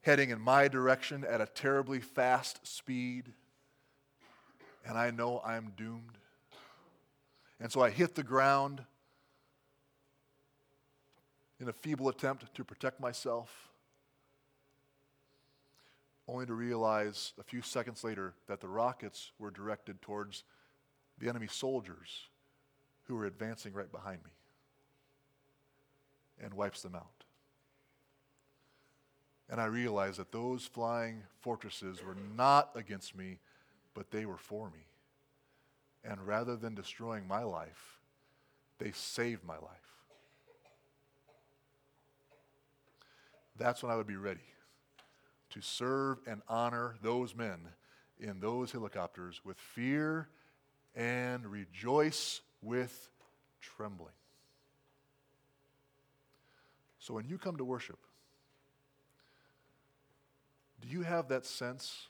heading 0.00 0.30
in 0.30 0.40
my 0.40 0.68
direction 0.68 1.24
at 1.24 1.40
a 1.40 1.46
terribly 1.46 2.00
fast 2.00 2.66
speed. 2.66 3.32
And 4.84 4.98
I 4.98 5.10
know 5.10 5.40
I'm 5.44 5.72
doomed. 5.76 6.18
And 7.60 7.70
so 7.70 7.80
I 7.80 7.90
hit 7.90 8.14
the 8.14 8.22
ground 8.22 8.84
in 11.60 11.68
a 11.68 11.72
feeble 11.72 12.08
attempt 12.08 12.54
to 12.54 12.64
protect 12.64 13.00
myself, 13.00 13.70
only 16.28 16.46
to 16.46 16.54
realize 16.54 17.32
a 17.38 17.42
few 17.42 17.62
seconds 17.62 18.02
later 18.02 18.34
that 18.46 18.60
the 18.60 18.68
rockets 18.68 19.30
were 19.38 19.50
directed 19.50 20.02
towards 20.02 20.44
the 21.18 21.28
enemy 21.28 21.46
soldiers 21.46 22.28
who 23.04 23.14
were 23.14 23.26
advancing 23.26 23.72
right 23.72 23.90
behind 23.90 24.18
me 24.24 24.30
and 26.42 26.52
wipes 26.52 26.82
them 26.82 26.94
out. 26.94 27.24
And 29.48 29.60
I 29.60 29.66
realized 29.66 30.18
that 30.18 30.32
those 30.32 30.66
flying 30.66 31.22
fortresses 31.40 32.02
were 32.04 32.16
not 32.36 32.70
against 32.74 33.16
me, 33.16 33.38
but 33.94 34.10
they 34.10 34.26
were 34.26 34.36
for 34.36 34.70
me. 34.70 34.86
And 36.04 36.26
rather 36.26 36.56
than 36.56 36.74
destroying 36.74 37.26
my 37.26 37.44
life, 37.44 38.00
they 38.78 38.90
saved 38.90 39.44
my 39.44 39.54
life. 39.54 39.85
That's 43.58 43.82
when 43.82 43.90
I 43.90 43.96
would 43.96 44.06
be 44.06 44.16
ready 44.16 44.40
to 45.50 45.60
serve 45.60 46.18
and 46.26 46.42
honor 46.48 46.96
those 47.02 47.34
men 47.34 47.60
in 48.18 48.40
those 48.40 48.72
helicopters 48.72 49.40
with 49.44 49.58
fear 49.58 50.28
and 50.94 51.46
rejoice 51.46 52.40
with 52.62 53.10
trembling. 53.60 54.12
So 56.98 57.14
when 57.14 57.26
you 57.26 57.38
come 57.38 57.56
to 57.56 57.64
worship, 57.64 57.98
do 60.80 60.88
you 60.88 61.02
have 61.02 61.28
that 61.28 61.46
sense 61.46 62.08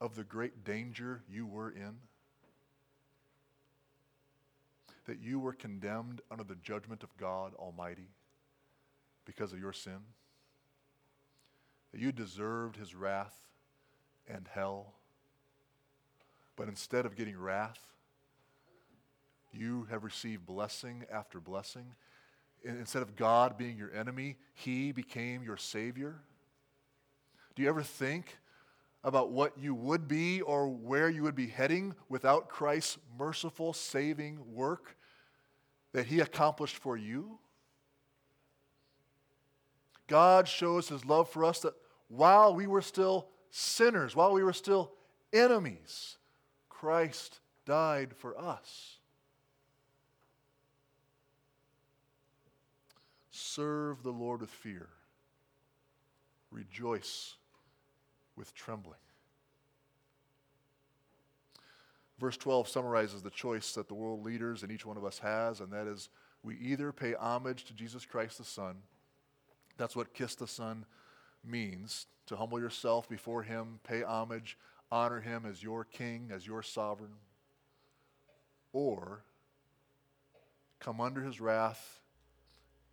of 0.00 0.16
the 0.16 0.24
great 0.24 0.64
danger 0.64 1.22
you 1.30 1.46
were 1.46 1.70
in? 1.70 1.96
That 5.06 5.20
you 5.20 5.38
were 5.38 5.52
condemned 5.52 6.20
under 6.30 6.44
the 6.44 6.56
judgment 6.56 7.02
of 7.02 7.16
God 7.16 7.54
Almighty 7.54 8.08
because 9.24 9.52
of 9.52 9.60
your 9.60 9.72
sin? 9.72 10.00
You 11.98 12.12
deserved 12.12 12.76
his 12.76 12.94
wrath 12.94 13.34
and 14.28 14.48
hell? 14.52 14.94
But 16.56 16.68
instead 16.68 17.06
of 17.06 17.16
getting 17.16 17.38
wrath, 17.38 17.78
you 19.52 19.86
have 19.90 20.04
received 20.04 20.46
blessing 20.46 21.04
after 21.10 21.40
blessing. 21.40 21.94
Instead 22.64 23.02
of 23.02 23.16
God 23.16 23.56
being 23.56 23.78
your 23.78 23.92
enemy, 23.94 24.36
he 24.54 24.92
became 24.92 25.42
your 25.42 25.56
Savior. 25.56 26.16
Do 27.54 27.62
you 27.62 27.68
ever 27.68 27.82
think 27.82 28.36
about 29.04 29.30
what 29.30 29.56
you 29.56 29.74
would 29.74 30.08
be 30.08 30.40
or 30.42 30.68
where 30.68 31.08
you 31.08 31.22
would 31.22 31.36
be 31.36 31.46
heading 31.46 31.94
without 32.08 32.48
Christ's 32.48 32.98
merciful, 33.18 33.72
saving 33.72 34.38
work 34.52 34.96
that 35.92 36.06
he 36.06 36.20
accomplished 36.20 36.76
for 36.76 36.96
you? 36.96 37.38
God 40.08 40.48
shows 40.48 40.88
his 40.88 41.04
love 41.04 41.28
for 41.30 41.44
us 41.44 41.60
that 41.60 41.74
while 42.08 42.54
we 42.54 42.66
were 42.66 42.82
still 42.82 43.28
sinners, 43.50 44.14
while 44.14 44.32
we 44.32 44.42
were 44.42 44.52
still 44.52 44.92
enemies, 45.32 46.18
Christ 46.68 47.40
died 47.64 48.14
for 48.16 48.38
us. 48.38 48.98
Serve 53.30 54.02
the 54.02 54.12
Lord 54.12 54.40
with 54.40 54.50
fear. 54.50 54.88
Rejoice 56.50 57.34
with 58.36 58.54
trembling. 58.54 58.98
Verse 62.18 62.36
12 62.36 62.68
summarizes 62.68 63.22
the 63.22 63.30
choice 63.30 63.72
that 63.72 63.88
the 63.88 63.94
world 63.94 64.24
leaders 64.24 64.62
and 64.62 64.72
each 64.72 64.86
one 64.86 64.96
of 64.96 65.04
us 65.04 65.18
has, 65.18 65.60
and 65.60 65.70
that 65.72 65.86
is 65.86 66.08
we 66.42 66.56
either 66.58 66.92
pay 66.92 67.14
homage 67.14 67.64
to 67.64 67.74
Jesus 67.74 68.06
Christ 68.06 68.38
the 68.38 68.44
Son. 68.44 68.76
That's 69.76 69.96
what 69.96 70.14
kiss 70.14 70.34
the 70.34 70.46
Son 70.46 70.86
means 71.46 72.06
to 72.26 72.36
humble 72.36 72.60
yourself 72.60 73.08
before 73.08 73.42
Him, 73.42 73.78
pay 73.84 74.02
homage, 74.02 74.56
honor 74.90 75.20
him 75.20 75.44
as 75.46 75.62
your 75.62 75.84
king, 75.84 76.30
as 76.32 76.46
your 76.46 76.62
sovereign, 76.62 77.14
or 78.72 79.22
come 80.78 81.00
under 81.00 81.22
his 81.22 81.40
wrath 81.40 82.00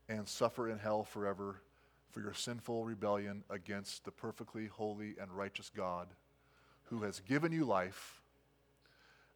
and 0.10 0.28
suffer 0.28 0.70
in 0.70 0.80
hell 0.80 1.04
forever 1.04 1.62
for 2.10 2.22
your 2.22 2.34
sinful 2.34 2.86
rebellion 2.86 3.44
against 3.50 4.06
the 4.06 4.12
perfectly 4.12 4.68
holy 4.68 5.16
and 5.20 5.32
righteous 5.32 5.72
God 5.76 6.08
who 6.86 7.04
has 7.04 7.20
given 7.20 7.52
you 7.52 7.66
life 7.66 8.22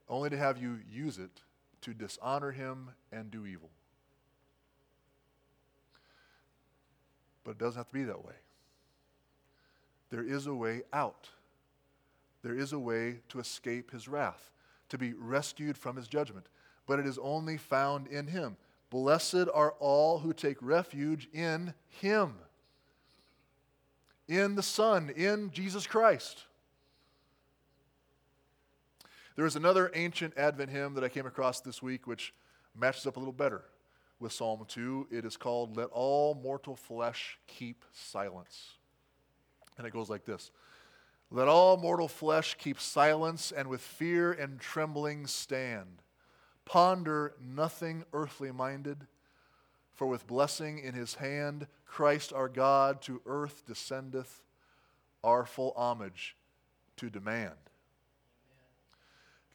only 0.10 0.30
to 0.30 0.38
have 0.38 0.62
you 0.62 0.80
use 0.90 1.18
it 1.18 1.42
to 1.82 1.94
dishonor 1.94 2.52
him 2.52 2.92
and 3.12 3.30
do 3.30 3.46
evil. 3.46 3.70
But 7.44 7.52
it 7.52 7.58
doesn't 7.58 7.78
have 7.78 7.88
to 7.88 7.94
be 7.94 8.04
that 8.04 8.24
way. 8.24 8.34
There 10.10 10.24
is 10.24 10.48
a 10.48 10.54
way 10.54 10.84
out. 10.94 11.30
There 12.44 12.58
is 12.58 12.74
a 12.74 12.80
way 12.80 13.20
to 13.30 13.40
escape 13.40 13.92
his 13.92 14.08
wrath, 14.08 14.52
to 14.90 14.98
be 14.98 15.14
rescued 15.14 15.78
from 15.78 15.96
his 15.96 16.08
judgment. 16.08 16.48
But 16.86 17.00
it 17.00 17.06
is 17.06 17.18
only 17.18 17.58
found 17.58 18.08
in 18.08 18.28
him. 18.28 18.58
Blessed 18.90 19.48
are 19.54 19.74
all 19.80 20.20
who 20.20 20.34
take 20.34 20.58
refuge 20.62 21.28
in 21.34 21.74
him, 21.90 22.36
in 24.30 24.56
the 24.56 24.64
Son, 24.64 25.10
in 25.10 25.52
Jesus 25.52 25.86
Christ. 25.86 26.46
There 29.36 29.46
is 29.46 29.56
another 29.56 29.92
ancient 29.94 30.38
Advent 30.38 30.72
hymn 30.72 30.94
that 30.94 31.04
I 31.04 31.10
came 31.10 31.26
across 31.26 31.60
this 31.60 31.82
week 31.84 32.08
which 32.08 32.34
matches 32.76 33.06
up 33.06 33.18
a 33.18 33.20
little 33.20 33.34
better 33.34 33.66
with 34.20 34.32
Psalm 34.32 34.66
2. 34.68 35.08
It 35.12 35.26
is 35.26 35.38
called 35.38 35.78
Let 35.78 35.90
All 35.92 36.34
Mortal 36.34 36.76
Flesh 36.76 37.38
Keep 37.46 37.84
Silence. 37.92 38.77
And 39.78 39.86
it 39.86 39.94
goes 39.94 40.10
like 40.10 40.26
this 40.26 40.52
Let 41.32 41.48
all 41.48 41.78
mortal 41.78 42.08
flesh 42.08 42.56
keep 42.58 42.80
silence 42.80 43.52
and 43.52 43.70
with 43.70 43.82
fear 43.82 44.32
and 44.32 44.60
trembling 44.60 45.28
stand. 45.28 46.02
Ponder 46.66 47.34
nothing 47.42 48.04
earthly 48.12 48.52
minded, 48.52 49.08
for 49.94 50.08
with 50.08 50.28
blessing 50.28 50.80
in 50.80 50.94
his 50.94 51.16
hand, 51.16 51.68
Christ 51.86 52.34
our 52.34 52.50
God 52.50 53.02
to 53.04 53.22
earth 53.26 53.64
descendeth, 53.66 54.42
our 55.24 55.46
full 55.46 55.74
homage 55.78 56.36
to 56.98 57.10
demand. 57.10 57.56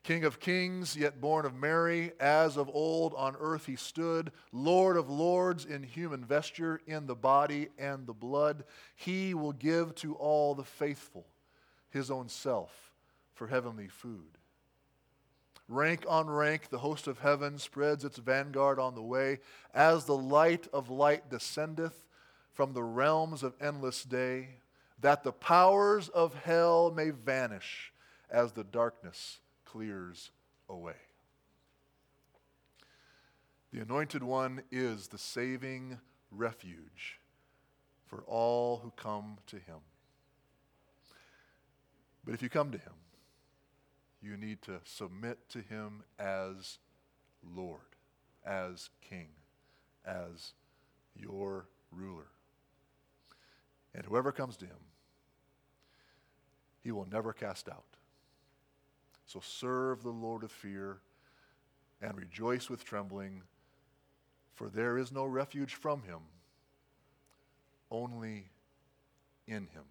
King 0.03 0.25
of 0.25 0.41
kings, 0.41 0.97
yet 0.97 1.21
born 1.21 1.47
of 1.47 1.55
Mary, 1.55 2.11
as 2.19 2.57
of 2.57 2.69
old 2.73 3.15
on 3.15 3.37
earth 3.39 3.67
he 3.67 3.77
stood, 3.77 4.33
Lord 4.51 4.97
of 4.97 5.09
lords 5.09 5.65
in 5.65 5.85
human 5.85 6.25
vesture, 6.25 6.81
in 6.87 7.07
the 7.07 7.15
body 7.15 7.69
and 7.79 8.05
the 8.05 8.13
blood. 8.13 8.65
He 8.97 9.33
will 9.33 9.53
give 9.53 9.95
to 9.97 10.15
all 10.15 10.57
the 10.57 10.65
faithful 10.65 11.27
his 11.91 12.11
own 12.11 12.29
self 12.29 12.91
for 13.33 13.47
heavenly 13.47 13.87
food. 13.87 14.39
Rank 15.69 16.05
on 16.09 16.29
rank, 16.29 16.69
the 16.69 16.79
host 16.79 17.07
of 17.07 17.21
heaven 17.21 17.57
spreads 17.59 18.05
its 18.05 18.19
vanguard 18.19 18.81
on 18.81 18.97
the 18.97 19.03
way, 19.03 19.39
as 19.73 20.05
the 20.05 20.17
light 20.17 20.67
of 20.73 20.91
light 20.91 21.31
descendeth 21.31 22.05
from 22.53 22.73
the 22.73 22.83
realms 22.83 23.45
of 23.45 23.55
endless 23.61 24.03
day, 24.03 24.57
that 25.01 25.23
the 25.23 25.33
powers 25.33 26.09
of 26.09 26.35
hell 26.35 26.91
may 26.91 27.11
vanish 27.11 27.93
as 28.29 28.53
the 28.53 28.65
darkness 28.65 29.39
clears 29.73 30.31
away. 30.69 30.97
The 33.73 33.81
Anointed 33.81 34.23
One 34.23 34.63
is 34.71 35.09
the 35.09 35.17
saving 35.17 35.99
refuge 36.31 37.21
for 38.07 38.23
all 38.27 38.81
who 38.83 38.91
come 38.91 39.39
to 39.47 39.57
Him. 39.57 39.79
But 42.23 42.35
if 42.35 42.43
you 42.43 42.51
come 42.51 42.71
to 42.71 42.79
Him, 42.79 42.93
you 44.21 44.37
need 44.37 44.61
to 44.63 44.81
submit 44.85 45.49
to 45.49 45.63
Him 45.63 46.03
as 46.19 46.79
Lord, 47.43 47.97
as 48.45 48.91
King, 49.01 49.29
as 50.05 50.53
your 51.17 51.67
ruler. 51.91 52.29
And 53.95 54.05
whoever 54.05 54.33
comes 54.33 54.59
to 54.59 54.67
Him, 54.67 54.85
He 56.83 56.93
will 56.93 57.09
never 57.11 57.33
cast 57.33 57.71
out. 57.71 57.92
So 59.33 59.41
serve 59.41 60.03
the 60.03 60.11
Lord 60.11 60.43
with 60.43 60.53
fear 60.53 60.99
and 62.03 62.15
rejoice 62.19 62.69
with 62.69 62.85
trembling, 62.85 63.41
for 64.53 64.69
there 64.69 64.99
is 64.99 65.11
no 65.11 65.25
refuge 65.25 65.75
from 65.75 66.03
him, 66.03 66.19
only 67.91 68.51
in 69.47 69.69
him. 69.69 69.85